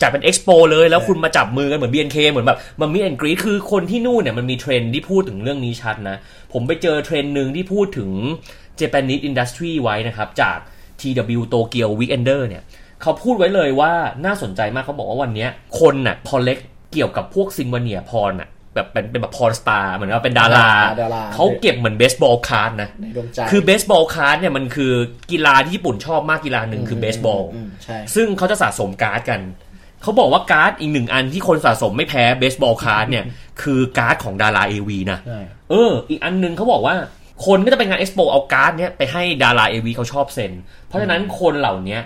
[0.00, 6.16] จัดเป็นเอ็กซ์โปเลยแล้วคุณมาจับมือกันเหมือน BNK เหมือนแบบมันมีแอนกรีคือคนที่นู่นเนี่ยมันมีเทรนด์ที่พูดถึงเรื่องนี้ชัดนะ
[6.52, 8.10] ผมไปเจอเทรนด์หนึ่งที่พูดถึง
[8.80, 10.58] Japanese Industry ไว้นะครับ จาก
[11.02, 12.62] TW Tokyo Weekender เนี่ย
[13.02, 13.92] เขาพูดไว้เลยว่า
[14.24, 16.58] น่าสนใจมากเขาบอกว่าวันเนี้ยคนน่ะ collect
[16.92, 20.68] เกี่ยวกับพวกซิงวาเนีย porn น่ะแบบเป็นเป็นแบบ porn star เหมือนว่าเป็นดารา
[21.02, 24.92] ดาราเขาเก็บเหมือน baseball card นะในดวงใจคือ baseball card เนี่ยมันคือ
[25.30, 29.40] กีฬาที่ญี่ปุ่นชอบมากกีฬาหนึ่งคือเบสบอล อืมใช่ซึ่งเขาจะสะสมการ์ดกัน
[30.02, 33.24] เขาบอกว่าการ์ดอีกหนึ่งอันที่คนสะสมไม่แพ้ baseball card เนี่ย
[33.62, 36.94] คือการ์ดของดารา AV นะใช่เออ อีกอันหนึงเขาบอกว่า
[37.44, 40.52] คนก็จะไปงานเอ็กซ์โปเอาการ์ดเนี้ยไปให้ดารา AV เขาชอบเซ็น
[40.86, 42.02] เพราะฉะนั้นคนเหล่าเนี้ย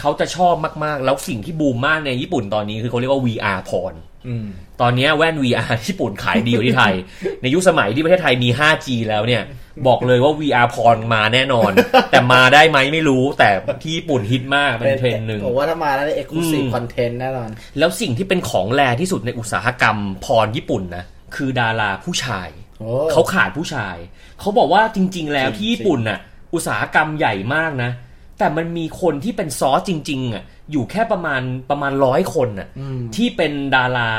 [0.00, 3.94] เขาจะชอบมากๆ แล้วสิ่งที่บูมมากในญี่ปุ่นตอนนี้คือเขาเรียกว่า VR พร
[4.26, 4.46] อืม
[4.80, 6.94] ตอนเนี้ยแว่น VR ที่ญี่ปุ่นขายดีอยู่ที่ไทย
[7.42, 9.42] ในยุคสมัยที่ประเทศไทยมี 5G แล้วเนี่ย
[9.86, 11.70] บอกเลยว่า VR พรมาแน่นอน
[12.10, 13.50] แต่มาได้ไหมไม่รู้แต่
[13.82, 21.04] ที่ญี่ปุ่นฮิตมากเป็นเทรนด์หนึ่งผมว่าถ้ามาแล้วเอ็กซ์คลูซีฟอืมคอนเทนต์แน่นอน แล้วสิ่งที่เป็นของแรที่สุดในอุตสาหกรรมพรญี่ปุ่นนะ
[21.36, 22.65] คือดาราผู้ชายโอ้
[23.12, 23.96] เขาขาดผู้ชาย
[24.40, 26.18] เขาบอกว่าจริง ๆ แล้วจริงที่ญี่ปุ่นน่ะ
[26.54, 27.90] อุตสาหกรรมใหญ่มากนะ
[28.38, 32.68] แต่มันมีคนที่เป็นซอสจริง ๆ อะ อยู่แค่ประมาณประมาณร้อยคนอะ
[33.16, 34.10] ที่เป็นดารา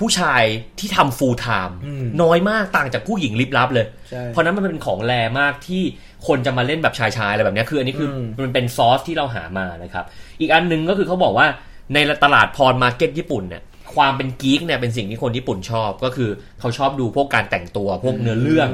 [0.00, 0.42] ผู้ชาย
[0.78, 1.76] ที่ทำ full-time
[2.22, 5.82] น้อยมากต่างจากผู้หญิงลิบลับเลยใช่เพราะนั้นมันเป็นของ rare มากที่
[6.26, 10.04] คนจะมาเล่นแบบชายๆอะไรแบบเนี้ยคืออันนี้คืออมันเป็นซอสที่เราหามานะครับ
[10.40, 11.46] อีกอันหนึงก็คือเขาบอกว่า
[11.94, 13.62] ในตลาด porn market ญี่ปุ่นเนี่ย
[13.96, 16.30] ความเป็น geek เนี่ยเป็นสิ่งที่คนญี่ปุ่นชอบก็คือ
[16.60, 18.68] เขาชอบดูพวกการแต่งตัวพวกเนื้อเรื่อง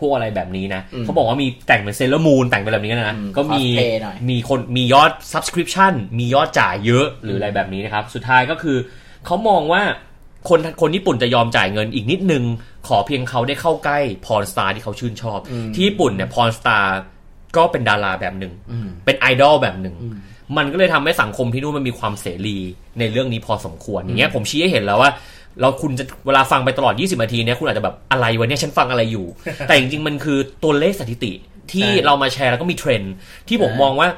[0.00, 8.76] พวกอะไรแบบนี้นะเขาบอกว่ามีแต่งเป็นเซเลอร์มูนแต่งเป็นแบบนี้นะก็มี cosplay หน่อยมีคนมียอด subscription มียอดจ่ายเยอะหรืออะไรแบบนี้นะครับ สุดท้ายก็คือ
[9.26, 9.82] เขามองว่า
[10.48, 12.44] คนคนญี่ปุ่นจะยอมจ่ายเงินอีกนิดนึง
[12.88, 15.38] ขอเพียงเขาได้เข้าใกล้ porn star ที่เขาชื่นชอบ
[15.74, 16.96] ที่ญี่ปุ่นเนี่ย porn star
[17.56, 18.52] ก็เป็นดาราแบบหนึ่ง
[19.04, 19.96] เป็นไอดอลแบบหนึ่ง
[20.56, 22.58] มันก็เลยทำให้สังคมที่นู่นมันมีความเสรี
[22.98, 25.10] ในเรื่องนี้พอสมควรอย่างเงี้ยผมชี้ให้เห็นแล้วว่า
[25.60, 29.26] เราคุณจะเวลาฟังไปตลอด 20 นาทีเนี่ยคุณอาจจะแบบอะไรวะเนี่ยฉันฟังอะไรอยู่
[29.68, 31.32] แต่จริงๆ มันคือตัวเลขสถิติ
[31.72, 33.12] ที่ใช่เรามาแชร์แล้วก็มีเทรนด์
[33.48, 34.08] ที่ผมใช่มองว่า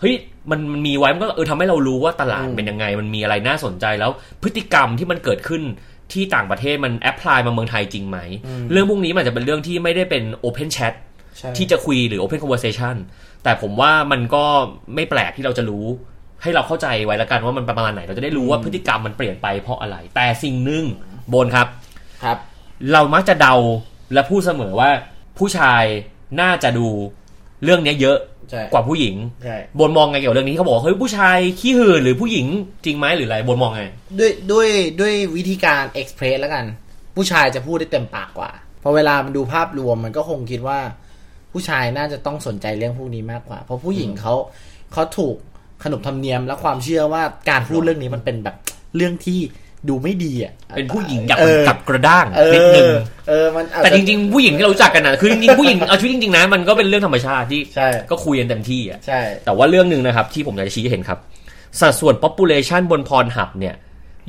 [0.00, 0.14] เฮ้ย
[0.50, 4.10] มันมันมีไว้มันก็เออทำให้เรารู้ว่าตลาดเป็นยังไง มันมีอะไรน่าสนใจแล้ว
[4.42, 5.62] พฤติกรรมที่มันเกิดขึ้น
[6.12, 8.18] ที่ต่างประเทศมันแอพพลายมาเมืองไทยจริงไหม
[8.72, 11.04] เรื่องพวกนี้มันอาจจะเป็นเรื่องที่ไม่ได้เป็น Open Chat ใช่ที่
[11.72, 12.96] จะคุยหรือ Open Conversation
[13.44, 14.44] แต่ผมว่ามันก็
[14.94, 15.86] ไม่แปลกที่เราจะรู้
[16.42, 20.84] ให้เราเข้าใจไว้แล้วกันว่ามันประมาณไหน เราจะได้รู้ว่าพฤติกรรมมันเปลี่ยนไปเพราะอะไร แต่สิ่งหนึ่ง
[21.28, 21.68] โบนครับ
[22.24, 22.38] ครับ
[22.92, 23.54] เรามักจะเดา
[24.12, 24.90] และพูดเสมอว่า
[25.38, 25.84] ผู้ชาย
[26.40, 26.88] น่าจะดู
[27.64, 28.18] เรื่องเนี้ยเยอะ
[28.50, 32.46] ใช่กว่าผู้หญิงใช่บนมองไงเกี่ยวกับเรื่องนี้เขาบอกว่าเฮ้ยผู้ชายขี้หื่นหรือผู้หญิง
[32.84, 33.82] จริงไหมหรืออะไรบนมองไง
[34.18, 34.68] ด้วยด้วย
[35.00, 36.64] ด้วยวิธีการเอ็กเพรสแล้วกัน
[37.16, 38.50] ผู้ชายจะพูดได้เต็มปากกว่า
[38.82, 40.78] พอเวลามันดูภาพรวมมันก็คงคิดว่า
[41.56, 44.34] ผู้ชายน่าจะต้องสนใจเรื่องพวกนี้มากกว่า เพราะผู้หญิงเขา
[44.92, 45.36] เขาถูก
[45.84, 48.56] ขนบธรรมเนียมและความเชื่อว่าการพูดเรื่องนี้มันเป็นแบบ
[48.96, 49.40] เรื่องที่
[49.88, 52.88] ดูไม่ดีอะเป็นผู้หญิงอยากเออกับกระด้างเออนิดนึง
[53.28, 61.18] เออมันอาจแต่จะจริงๆ ผู้หญิงที่เรารู้จักกันนะคือจริงๆผู้หญิงเอาชีวิตจริงๆนะมันก็เป็นเรื่องธรรมชาติที่ใช่ก็คุยกันเต็มที่อะใช่แต่ว่าเรื่องหนึ่งนะครับ ที่ผมอยากจะชี้ให้เห็นครับ
[61.80, 63.74] สัดส่วน population บนพรหับเนี่ย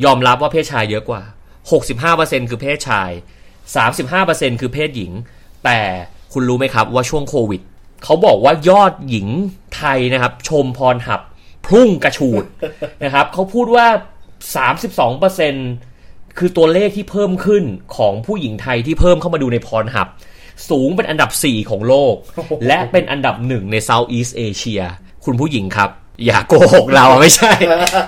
[0.06, 1.22] ยอมรับว่าเพศชายเยอะกว่า
[1.86, 3.12] 65%คือเพศชาย
[3.86, 5.12] 35%คือเพศหญิง
[5.66, 5.80] แต่
[6.34, 7.62] คุณรู้ไหมครับว่าช่วงโควิด
[8.04, 9.28] เขาบอกว่ายอดหญิง
[9.76, 11.22] ไทยนะครับ ชมพรหับ
[11.68, 12.44] พุ่งกระฉูด
[13.04, 13.88] นะครับเขาพูดว่า
[14.78, 17.63] 32%คือตัวเลขที่เพิ่มขึ้น
[17.98, 20.08] ของผู้หญิงไทยที่เพิ่มเข้ามาดูในพรหับ
[20.70, 22.16] สูงเป็นอันดับ 4 ของโลก
[22.68, 24.82] และเป็นอันดับหนึ่งใน Southeast Asia
[25.26, 25.90] คุณผู้หญิงครับ
[26.26, 27.52] อย่าโกหกเราอะไม่ใช่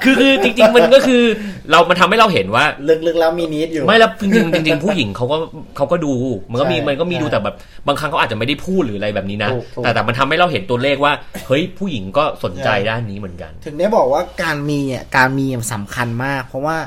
[0.04, 1.24] คือคือจริง ๆ มันก็คือ
[1.72, 2.66] เรามันทำให้เราเห็นว่า
[3.08, 5.38] ลึกๆแล้วมีนิดอยู่ ไม่แล้วจริงๆจริงๆผู้หญิงเขาก็
[5.78, 6.12] เขาก็ดู
[6.52, 7.56] มันก็มีใช่มันก็มีดูใช่แต่แบบ
[7.88, 11.14] บางครั้งเขาอาจจะไม่ได้พูดหรืออะไรแบบนี้นะถูกถูกแต่แต่มันทำให้เราเห็นตัวเลขว่า
[11.48, 16.78] เฮ้ยผู้หญิงก็สนใจด้านนี้เหมือนกัน ถึงได้บอกว่าการมีอะการมีสำคัญมาก เพราะว่า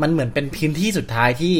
[0.00, 1.54] มันเหมือนเป็นพื้นที่สุดท้ายที่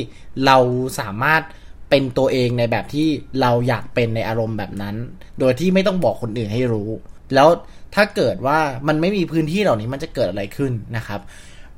[0.47, 0.57] เรา
[1.01, 1.43] สามารถ
[1.91, 3.09] เป็นตัวเองในแบบที่
[3.41, 4.97] เราอยากเป็นในอารมณ์แบบนั้น
[5.41, 6.91] โดยที่ไม่ต้องบอกคนอื่นให้รู้
[7.35, 7.49] แล้ว
[7.95, 11.21] ถ้าเกิดว่ามันไม่มีพื้นที่เหล่านี้มันจะเกิดอะไรขึ้นนะครับ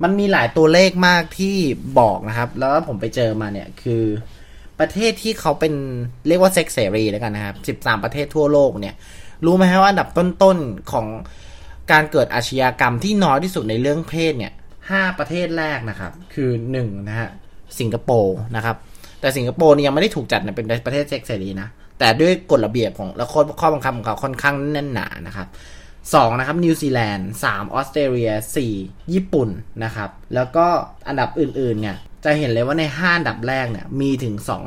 [0.03, 1.57] มันมีหลายตัวเลขมากที่
[1.99, 4.03] บอกนะครับ แล้วผมไปเจอมาเนี่ยคือ
[4.81, 5.75] ประเทศที่เขาเป็น
[6.29, 8.95] เรียกว่าเซ็กเสรีแล้วกันนะครับ 13 ประเทศทั่วโลกเนี่ย
[9.45, 11.07] รู้ไหมฮะว่าอันดับต้นๆของ
[11.93, 14.53] การเกิดอาชญากรรมที่น้อยที่สุดในเรื่องเพศเนี่ย
[14.91, 17.29] ห้าประเทศแรกนะครับ คือหนึ่งนะฮะ
[17.79, 18.77] สิงคโปร์นะครับ
[19.21, 21.69] แต่สิงคโปร์เนี่ยยังไม่ได้ถูกจัดเป็นประเทศเซ็กเสรีนะ
[21.99, 25.49] แต่ด้วยกฎระเบียบของและข้อข้อบังคับของเขาค่อนข้างแน่นหนานะครับ
[26.15, 28.73] สองนะครับนิวซีแลนด์สามออสเตรเลียสี่
[29.13, 29.49] ญี่ปุ่น
[29.85, 30.67] นะครับแล้วก็
[31.09, 34.63] อันดับอื่นๆเนี่ยจะเห็นเลยว่าในห้าอันดับแรกเนี่ยมีถึงสอง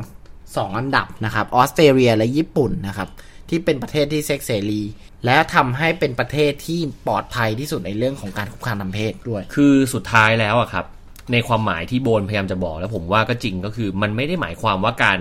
[0.55, 3.09] สองอันดับนะครับออสเตรเลียและญี่ปุ่นนะครับ
[3.49, 4.83] ที่เป็นประเทศที่เซ็กเสรี
[5.25, 10.85] และทำให้เป็นประเทศที่ปลอดภัยที่สุดในเรื่องของการคุกคามทางเพศด้วย คือสุดท้ายแล้วอะครับ
[11.31, 15.19] ในความหมายที่โบนพยายามจะบอกแล้วผมว่าก็จริงก็คือมันไม่ได้หมายความว่าการ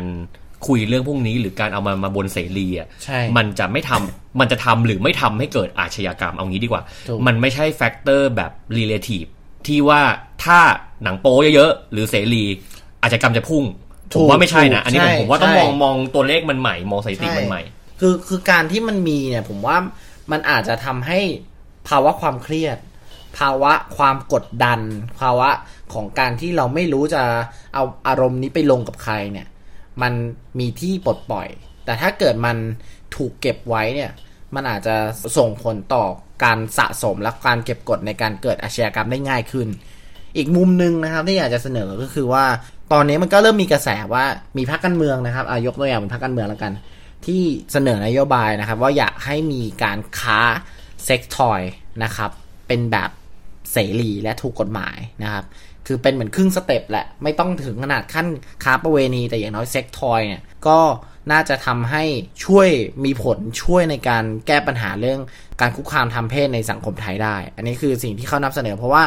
[0.67, 9.29] คุยเรื่องพวกนี้ หรือการเอามามาบนเสรีอะใช่มันจะไม่ทำมันจะทำหรือไม่ทำให้เกิดอาชญากรรมเอางี้ดีกว่าถูกมันไม่ใช่แฟกเตอร์แบบ relative
[9.67, 10.01] ที่ว่า
[10.45, 10.59] ถ้า
[11.03, 12.45] หนังโป๊เยอะๆหรือเสรี
[13.03, 13.65] อาชญากรรมจะพุ่ง
[14.15, 17.63] ผมว่าไม่ใช่นะ อันนี้ผมผมว่าต้องมองมองตัวเลขมันใหม่มองสถิติมันใหม่
[18.01, 19.77] คือคือการที่มันมีเนี่ย ผมว่า
[20.33, 21.21] มันอาจจะทำให้
[21.89, 22.79] ภาวะความเครียด
[23.39, 24.81] ภาวะความกดดัน
[25.21, 25.49] ภาวะ
[25.95, 27.23] ของการที่เราไม่รู้จะ
[27.75, 29.47] เอาอารมณ์นี้ไปลงกับใครเนี่ย
[30.03, 30.13] มัน
[30.59, 31.49] มีที่ปลดปล่อย
[31.85, 32.57] แต่ถ้าเกิดมัน
[33.17, 34.11] ถูกเก็บไว้เนี่ย
[34.55, 34.97] มันอาจจะ
[35.39, 36.05] ส่งผลต่อ
[36.45, 39.69] การสะสมและการเก็บกดในการเกิดอาชญากรรมได้ง่ายขึ้น
[40.37, 42.45] อีกมุมหนึ่งนะครับที่อยากจะเสนอก็คือว่า
[42.93, 44.25] ตอนนี้มันก็เริ่มมีกระแสว่า
[44.59, 46.73] มีพรรคการเมืองนะครับอายกตัวอย่างเป็นพรรคการเมืองแล้วกัน
[47.27, 50.41] ที่เสนอนโยบายนะครับ ว่าอยากให้มีการค้า
[51.05, 51.61] sex toy
[52.05, 52.31] นะครับ
[52.69, 53.11] เป็นแบบ
[53.73, 55.45] เสรีและถูกกฎหมายนะครับ
[55.87, 58.27] คือเป็นเหมือนครึ่ง step แหละ ไม่ต้องถึงขนาดขั้น
[58.65, 60.79] ค้าประเวณี แต่อย่างน้อย sex toy เนี่ย ก็
[61.33, 62.05] น่าจะทำให้
[62.45, 62.69] ช่วย
[63.05, 65.21] มีผลช่วยในการแก้ปัญหาเรื่อง
[65.61, 69.03] การคุกคามทางเพศในสังคมไทยได้ อันนี้คือสิ่งที่เขานำเสนอ เพราะว่า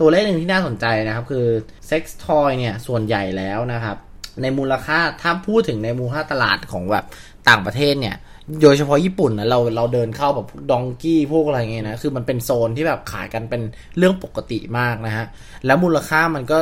[0.00, 1.46] ตัวเลขหนึ่งที่น่าสนใจนะครับคือ
[1.86, 3.96] sex toy เนี่ยส่วนใหญ่แล้วนะครับ
[4.42, 7.04] ในมูลค่าถ้าพูดถึงในมูลค่าตลาดของแบบ
[7.48, 8.16] ต่างประเทศเนี่ย
[8.62, 13.62] โดยเฉพาะญี่ปุ่นนะเราเราเดินเข้าแบบดองกี้พวกอะไรเงี้ยนะคือมันเป็นโซนที่แบบขายกันเป็น
[13.98, 15.26] เรื่องปกติมากนะฮะ
[15.66, 16.58] แล้วมูลค่ามันก็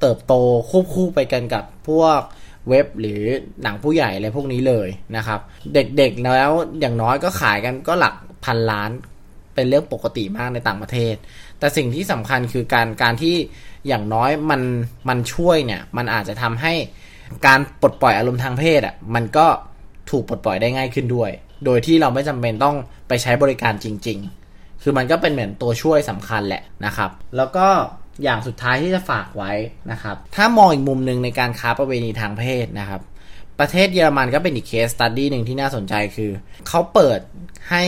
[0.00, 0.34] เติบโต
[0.70, 2.20] ควบคู่ไปกันกับพวก
[2.68, 3.22] เว็บหรือ
[3.62, 5.40] หนังผู้ใหญ่อะไรพวกนี้เลยนะครับ
[5.74, 8.90] เด็กๆแล้วอย่างน้อยก็ขายกันก็หลักพันล้าน
[9.54, 11.14] เป็นเรื่องปกติมากในต่างประเทศ
[11.58, 13.34] แต่สิ่งที่สำคัญคือการการที่
[13.88, 14.62] อย่างน้อยมัน
[15.08, 16.74] มันช่วยเนี่ย มันอาจจะทำให้
[17.46, 19.46] การปลดปล่อยอารมณ์ทางเพศอะมันก็
[20.10, 21.30] ถูกปลดปล่อยได้ง่ายขึ้นด้วย
[21.64, 22.76] โดยที่เราไม่จำเป็นต้อง
[23.08, 24.18] ไปใช้บริการจริง
[24.50, 27.66] ๆ คือมันก็เป็นเหมือนตัวช่วยสำคัญแหละนะครับ แล้วก็
[28.22, 29.52] อย่างสุดท้ายที่จะฝากไว้
[29.90, 33.00] นะครับ ถ้ามองอีกมุมหนึ่งในการค้าประเวณีทางเพศนะครับ
[33.60, 36.30] ประเทศเยอรมันก็เป็นอีกเคสตัดดี้หนึ่งที่น่าสนใจคือ
[36.68, 37.20] เขาเปิด
[37.70, 37.84] ให้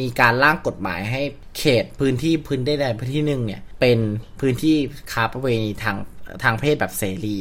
[0.00, 1.22] มีการร่างกฎหมายให้
[1.58, 3.98] เขตพื้นที่พื้นได้ใดพื้นที่หนึ่งเนี่ยเป็น
[4.40, 4.76] พื้นที่
[5.12, 5.96] ค้าประเวณีทาง
[6.42, 7.36] ทางเพศแบบเสรี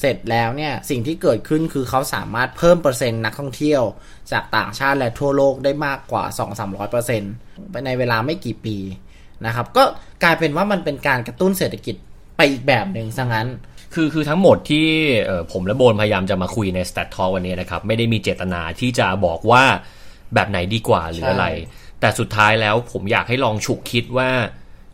[0.00, 3.82] เสร็จแล้วเนี่ยสิ่งที่เกิดขึ้นคือเขาสามารถเพิ่มเปอร์เซ็นต์นักท่องเที่ยว
[4.32, 6.24] จากต่างชาติและทั่วโลกได้มากกว่า
[6.58, 7.32] 2-300%เปอร์เซ็นต์
[7.86, 8.76] ในเวลาไม่กี่ปี
[9.46, 9.84] นะครับก็
[10.22, 11.96] กลายเป็นว่ามันเป็นการกระตุ้นเศรษฐกิจ
[12.36, 13.48] ไปอีกแบบหนึ่งซะงั้น
[13.94, 14.88] คือคือทั้งหมดที่
[15.24, 19.62] เอ่อผมและโบนพยายามจะมาคุยใน Stat Talk วันนี้นะครับ ไม่ได้มีเจตนาที่จะบอกว่า
[20.34, 21.46] แบบไหนดีกว่าหรืออะไร
[22.00, 24.30] แต่สุดท้ายแล้วผมอยากให้ลองฉุกคิดว่า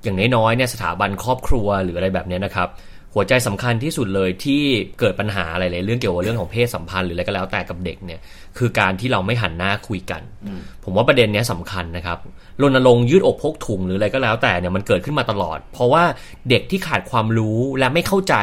[0.02, 2.68] อย่างน้อยๆเนี่ยสถาบันครอบครัวหรืออะไรแบบเนี้ยนะครับ
[3.14, 4.62] หัวใจสำคัญที่สุดเลยที่
[5.00, 8.20] เกิดปัญหาอะไรเลยเรื่องเกี่ยวกับเรื่องของเพศสัมพันธ์หรืออะไรก็แล้วแต่กับเด็กเนี่ย
[8.58, 10.22] คือการที่เราไม่หันหน้าคุยกัน
[10.84, 12.18] ผมว่าประเด็นเนี้ยสำคัญนะครับ
[12.62, 16.04] รณรงค์ยืดอกพกถุงหรืออะไรก็แล้วแต่เนี่ยมันเกิดขึ้นมาตลอด เพราะว่า
[16.50, 18.34] เด็กที่ขาดความรู้และไม่เข้าใจ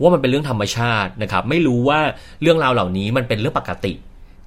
[0.00, 2.00] ว่ามันเป็นเรื่องธรรมชาตินะครับ ไม่รู้ว่า
[2.42, 3.92] เรื่องราวเหล่านี้มันเป็นเรื่องปกติ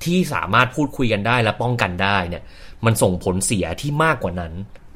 [0.04, 2.44] ที่สามารถพูดคุยกันได้และป้องกันได้เนี่ย
[2.86, 4.54] มันส่งผลเสียที่มากกว่านั้น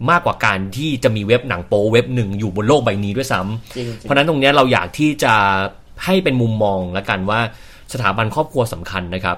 [0.10, 5.34] มากกว่าการที่จะมีเว็บหนังโป๊เว็บหนึ่งอยู่บนโลกใบนี้ด้วยซ้ำจริงๆเพราะฉะนั้นตรงเนี้ยเราอยากที่จะ
[6.06, 7.40] ให้เป็นมุมมองแล้วกันว่า
[7.94, 9.38] สถาบันครอบครัวสำคัญนะครับ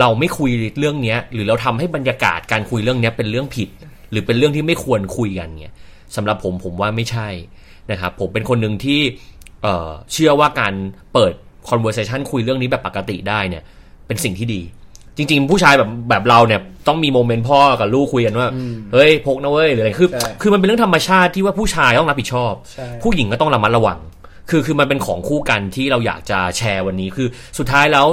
[0.00, 3.68] เราไม่คุยเรื่องเนี้ย หรือเราทำให้บรรยากาศการคุยเรื่องเนี้ยเป็นเรื่องผิด
[4.10, 5.74] หรือเป็นเรื่องที่ไม่ควรคุยกันเนี่ย
[6.16, 7.28] สำหรับผมผมว่าไม่ใช่
[7.90, 9.00] นะครับผมเป็นคนหนึ่งที่
[9.62, 10.74] เอ่อเชื่อว่าการ
[11.12, 11.32] เปิด
[11.70, 13.62] conversation คุยเรื่องนี้แบบปกติได้เนี่ย
[14.06, 14.60] เป็นสิ่งที่ดี
[15.20, 18.48] จริง ๆ ผู้ชายแบบแบบเราเนี่ยต้องมีโมเมนต์พ่อกับลูกคุยกันว่า
[18.92, 23.98] เฮ้ยพกนะเว้ยหรืออะไรคือใช่คือมันเป็นเรื่องธรรมชาติที่ว่าผู้ชายต้องรับผิดชอบใช่ผู้หญิงก็ต้องระมัดระวัง
[24.50, 27.28] คือคือมันเป็นของคู่กันที่เราอยากจะแชร์วันนี้คือ
[27.58, 28.06] สุดท้ายแล้ว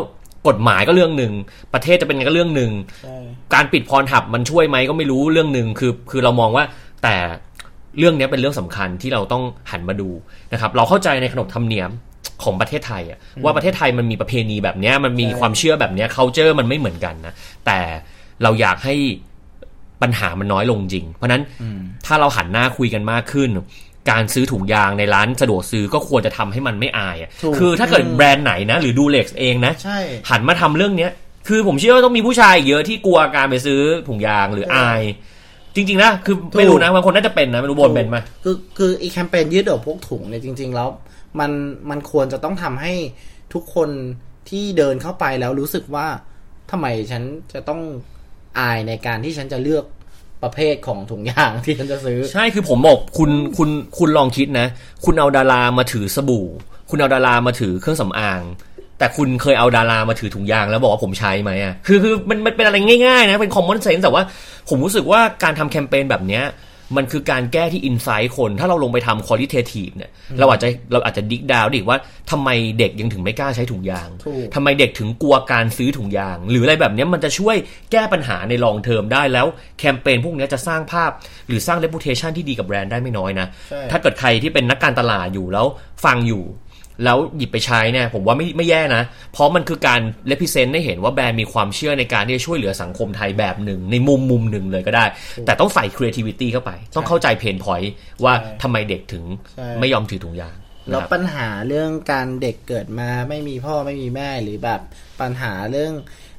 [0.48, 1.34] กฎหมายก็เรื่องหนึ่ง
[1.74, 2.72] ประเทศจะเป็นไงก็เรื่องหนึ่ง
[3.54, 6.64] การปิดพรหับมันช่วยไหมก็ไม่รู้เรื่องหนึ่งคือ คือเรามองว่า
[7.04, 7.16] แต่
[8.00, 10.10] เรื่องนี้เป็นเรื่องสำคัญที่เราต้องหันมาดู
[10.54, 11.90] นะครับ เราเข้าใจในขนบธรรมเนียม
[12.44, 17.34] ของประเทศไทยอะว่าประเทศไทยมันมีประเพณีแบบเนี้ยมันมีใช่ความเชื่อแบบเนี้ย culture มันไม่เหมือนกันนะ
[17.66, 17.80] แต่
[18.44, 18.96] เราอยากให้
[20.02, 21.44] ปัญหามันน้อยลงจริง เพราะฉะนั้น
[22.06, 23.50] ถ้าเราหันหน้าคุยกันมากขึ้น
[24.10, 31.12] การซื้อถุงยางในร้านสะดวกซื้อก็ควรจะทำให้มันไม่อายอะถูกคือถ้าเกิดอืมแบรนด์ไหนนะ หรือดูเล็กเองนะใช่หันมาทำเรื่องเนี้ย
[31.48, 35.02] คือผมเชื่อว่าต้องมีผู้ชายอีกเยอะที่กลัวการไปซื้อถุงยางหรืออาย
[35.78, 40.90] จริง ๆ นะ คือไม่รู้นะบางคนน่าจะเป็นนะไม่รู้บนเป็นไหมคือคืออีแคมเปญยืดอกพกถุงเนี่ยจริง ๆ แล้ว
[41.40, 41.52] มัน
[41.90, 42.94] มันควรจะต้องทำให้
[43.54, 43.90] ทุกคน
[44.50, 46.08] ที่เดินเข้าไปแล้วรู้สึกว่า
[46.72, 47.82] ทำไมฉันจะต้อง
[48.60, 49.86] อายในการที่ฉันจะเลือก
[50.44, 54.68] ประเภทของถุงยางที่ฉันจะซื้อ ใช่คือผมบอกคุณคุณคุณลองคิดนะ
[55.06, 56.48] คุณเอาดารามาถือสบู่
[56.90, 58.42] คุณเอาดารามาถือเครื่องสำอาง
[59.00, 64.24] แต่คุณเคยเอาดารามาถือถุงยางแล้วบอกว่าผมใช้ไหมอะคือคือมันมันเป็นอะไรง่ายๆนะเป็น common sense แต่ว่า
[64.70, 66.46] ผมรู้สึกว่าการทำแคมเปญแบบเนี้ย
[66.98, 71.98] มันคือการแก้ที่ insight คน ถ้าเราลงไปทำ qualitative เนี่ย เราอาจจะเราอาจจะดิกดาวดิว่า
[72.32, 77.56] ทำไมเด็กยังถึงไม่กล้าใช้ถุงยางถูกทำไมเด็กถึงกลัวการซื้อถุงยาง หรืออะไรแบบเนี้ยมันจะช่วย
[77.92, 79.48] แก้ปัญหาในลองเทอมได้แล้ว
[79.80, 81.12] แคมเปญพวกเนี้ยจะสร้างภาพ
[81.48, 85.66] หรือสร้าง reputation ที่ดีกับแบรนด์ได้ไม่น้อยนะใช่ถ้าเกิดใครที่เป็นนักการตลาดอยู่แล้ว
[86.06, 86.44] ฟังอยู่
[87.04, 95.06] แล้วหยิบไปใช้เนี่ยผมว่าไม่ไม่แย่นะ เพราะมันคือการ represent ให้เห็นว่าแบรนด์มีความเชื่อในการที่จะช่วยเหลือสังคมไทยแบบหนึ่งในมุมมุมหนึ่งเลยก็ได้
[95.46, 97.90] แต่ต้องใส่ creativity เข้าไป ต้องเข้าใจ pain point
[98.24, 100.58] ว่าทำไมเด็กถึงใช่ไม่ยอมถือถุงยาง
[100.90, 104.82] แล้วนะครับปัญหาเรื่องการเด็กเกิดมาไม่มีพ่อไม่มีแม่หรือแบบ
[105.22, 105.94] ปัญหาเรื่อง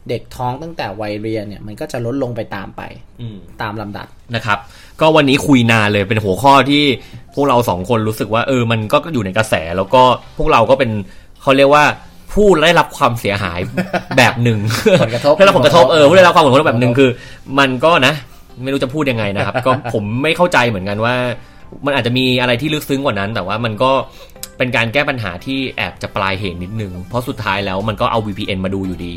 [0.09, 2.83] เด็กท้องตั้งแต่วัยเรียนเนี่ยมันก็จะลดลงไปตามไป
[3.21, 4.59] อืมตามลำดับนะครับ
[5.01, 6.85] ก็วันนี้คุยนานเลยเป็นหัวข้อที่
[7.35, 10.03] พวกเราสองคนรู้สึกว่า เออ มันก็อยู่ในกระแสแล้วก็
[10.39, 10.91] พวกเราก็เป็น
[11.43, 11.85] เขาเรียกว่า
[12.33, 13.61] ผู้ได้รับความเสียหาย
[14.17, 14.59] แบบหนึ่ง
[15.03, 17.11] ผลกระทบได้รับผลกระทบเออผู้ได้รับความผลกระทบแบบหนึ่งคือ
[17.59, 18.15] มันก็นะ
[18.63, 21.15] ไม่รู้จะพูดยังไงนะครับ ก็ผมไม่เข้าใจเหมือนกันว่า
[21.87, 23.93] มันอาจจะมีอะไรที่ลึกซึ้งกว่านั้น แต่ว่ามันก็
[24.59, 29.13] เป็นการแก้ปัญหาที่แอบจะปลายเหตุนิดนึง เพราะสุดท้ายแล้วมันก็เอา VPN มาดูอยู่ดี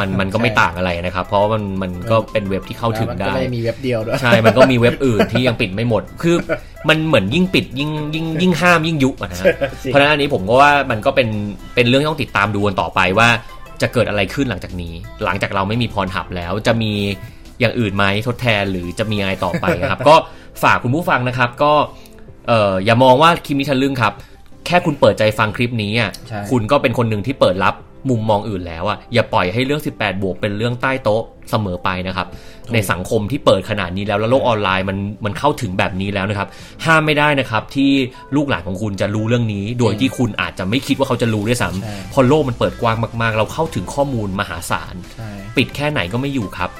[0.00, 6.36] มันมันก็ไม่ต่างอะไรนะครับ เพราะว่ามันมันก็เป็นเว็บที่เข้าถึงแล้วมันได้ก็ไม่ได้มีเว็บเดียวด้วยใช่ มันก็มีเว็บอื่นที่ยังปิดไม่หมด คือ
[6.88, 9.46] มันเหมือนยิ่งปิดยิ่งยิ่งยิ่งห้ามยิ่งยุอะนะฮะ
[9.82, 11.28] จริงเพราะฉะนั้นอันนี้ผมก็ว่ามันก็เป็น
[11.74, 13.28] เป็นเรื่องที่ต้องติดตามดูกันต่อไปว่า
[13.82, 14.92] จะเกิดอะไรขึ้นหลังจากนี้
[15.24, 16.92] หลังจากเราไม่มีพรหับแล้วจะมี
[17.60, 20.14] อย่างอื่นไหมทดแทนหรือจะมีอะไรต่อไปนะครับ ก็
[20.62, 21.72] ฝากคุณผู้ฟังนะครับ ก็
[22.48, 24.12] เอ่ออย่ามองว่าคลิปนี้ทะลึ่งครับ
[24.66, 27.74] แค่คุณเปิดใจฟังคลิปนี้อะใช่คุณก็เป็นคนหนึ่งที่เปิดรับ
[28.10, 32.26] มุมมองอื่นแล้วอะอย่าปล่อยให้เรื่อง 18 บวกเป็นเรื่องใต้โต๊ะเสมอไปนะครับ
[32.72, 36.48] ในสังคมที่เปิดขนาดนี้แล้วแล้วโลกออนไลน์มันมันเข้าถึงแบบนี้แล้วนะครับ
[36.84, 37.90] ห้ามไม่ได้นะครับที่
[38.36, 46.70] ลูกหลานของคุณจะรู้เรื่องนี้ โดยที่คุณอาจจะไม่คิดว่าเขาจะรู้ด้วยซ้ใช่ำเพอโลกมันเปิดกว้างมาก ๆ เราเข้าถึงข้อมูลมหาศาลใช่ปิดแค่ไหนก็ไม่อยู่ครับ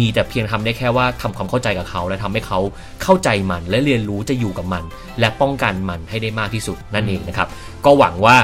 [0.00, 2.58] มีแต่เพียงทำได้แค่ว่าทำความเข้าใจกับเขา และทำให้เขา
[3.02, 4.84] เข้าใจมันและเรียนรู้จะอยู่กับมัน
[5.20, 7.48] และป้องกันมันให้ได้มากที่สุดนั่นเองนะครับ
[7.84, 8.36] ก็หวังว่า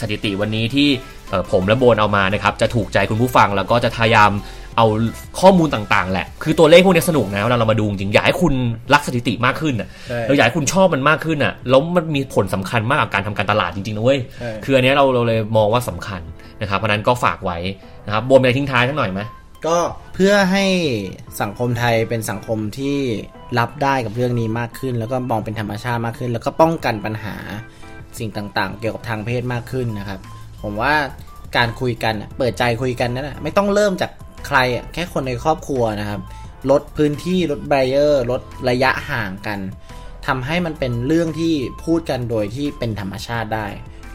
[0.00, 0.88] สถิติวันนี้ที่
[1.30, 4.32] เอ่อผมและโบนเอามานะครับจะถูกใจคุณผู้ฟังแล้วก็จะพยายาม
[4.76, 4.86] เอา
[5.40, 8.54] ข้อมูลต่างๆ แหละ คือตัวเลขพวกนี้สนุกนะเวลาเรามาดูจริงอยากให้คุณ
[8.92, 16.20] รักสถิติมากขึ้นอะใช่เราอยากให้คุณชอบมันมากขึ้นอะ แล้วมันมีผลสำคัญมากกับการทำการตลาดจริงๆนะเว้ยใช่คืออันเนี้ยเราเราเลยมองว่าสำคัญ
[16.62, 17.58] นะครับ เพราะฉะนั้นก็ฝากไว้
[18.06, 19.20] นะครับโบนมีอะไรทิ้งท้ายสักหน่อยไหม
[19.66, 19.78] ก็
[20.14, 20.66] เพื่อให้
[21.40, 22.96] สังคมไทยเป็นสังคมที่
[23.58, 27.36] รับได้กับเรื่องนี้มากขึ้น แล้วก็มองเป็นธรรมชาติมากขึ้น แล้วก็ป้องกันปัญหา
[28.18, 30.20] สิ่งต่างๆ เกี่ยวกับทางเพศมากขึ้นนะครับ
[30.62, 30.94] ผมว่า
[31.56, 34.10] การคุยกันเปิดใจคุยกันนั่นแหละไม่ต้องเริ่มจาก
[34.46, 34.58] ใคร
[34.94, 36.20] แค่คนในครอบครัวนะครับ
[36.70, 39.58] ลดพื้นที่ลด barrier ลดระยะห่างกัน
[40.26, 43.66] ทำให้มันเป็นเรื่องที่พูดกันโดยที่เป็นธรรมชาติได้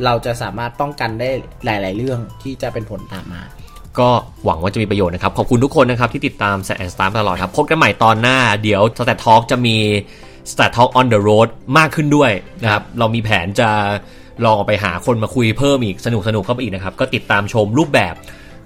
[0.05, 1.29] เราจะสามารถป้องกันได้
[1.65, 3.41] หลาย ๆ เรื่องที่จะเป็นผลตามมา
[3.99, 4.09] ก็
[4.45, 9.77] หวังว่าจะมีประโยชน์นะครับ ขอบคุณทุกคนนะครับที่ติดตาม Stat and Start ตลอดครับ พบกันใหม่ตอนหน้า เดี๋ยว Stat Talk จะมี
[10.51, 12.31] Stat Talk on the road มากขึ้นด้วย
[12.63, 13.69] นะครับ เรามีแผนจะ
[14.45, 18.15] ลองออกไปหาคนมาคุยเพิ่มอีกสนุกสนุกเข้าไปอีกนะครับ ก็ติดตามชมรูปแบบ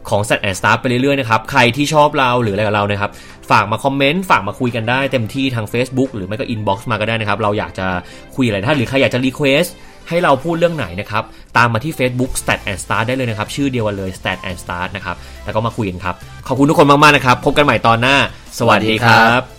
[0.10, 3.12] ของ s แอนสตาร์ไปเรื่อยๆนะครับ ใครที่ชอบเราหรืออะไรกับเรานะครับ
[3.52, 7.88] ฝากมา comment ฝากมาคุยกันได้เต็มที่ทาง Facebook หรือไม่ก็ inbox มาก็ได้นะครับ เราอยากจะ
[8.36, 9.66] คุยอะไรถ้าหรือใครอยากจะ request
[10.10, 11.24] ให้เราพูดเรื่องไหนนะครับ
[11.58, 16.16] ตามมาที่ Facebook Stat and Start ได้เลยนะครับ ชื่อเดียวกันเลย Stat and Start นะครับ แล้วก็มาคุยกันครับ
[16.48, 18.16] ขอบคุณทุกคนมาก ๆ นะครับ พบกันใหม่ตอนหน้า
[18.60, 19.54] สวัสดีครับ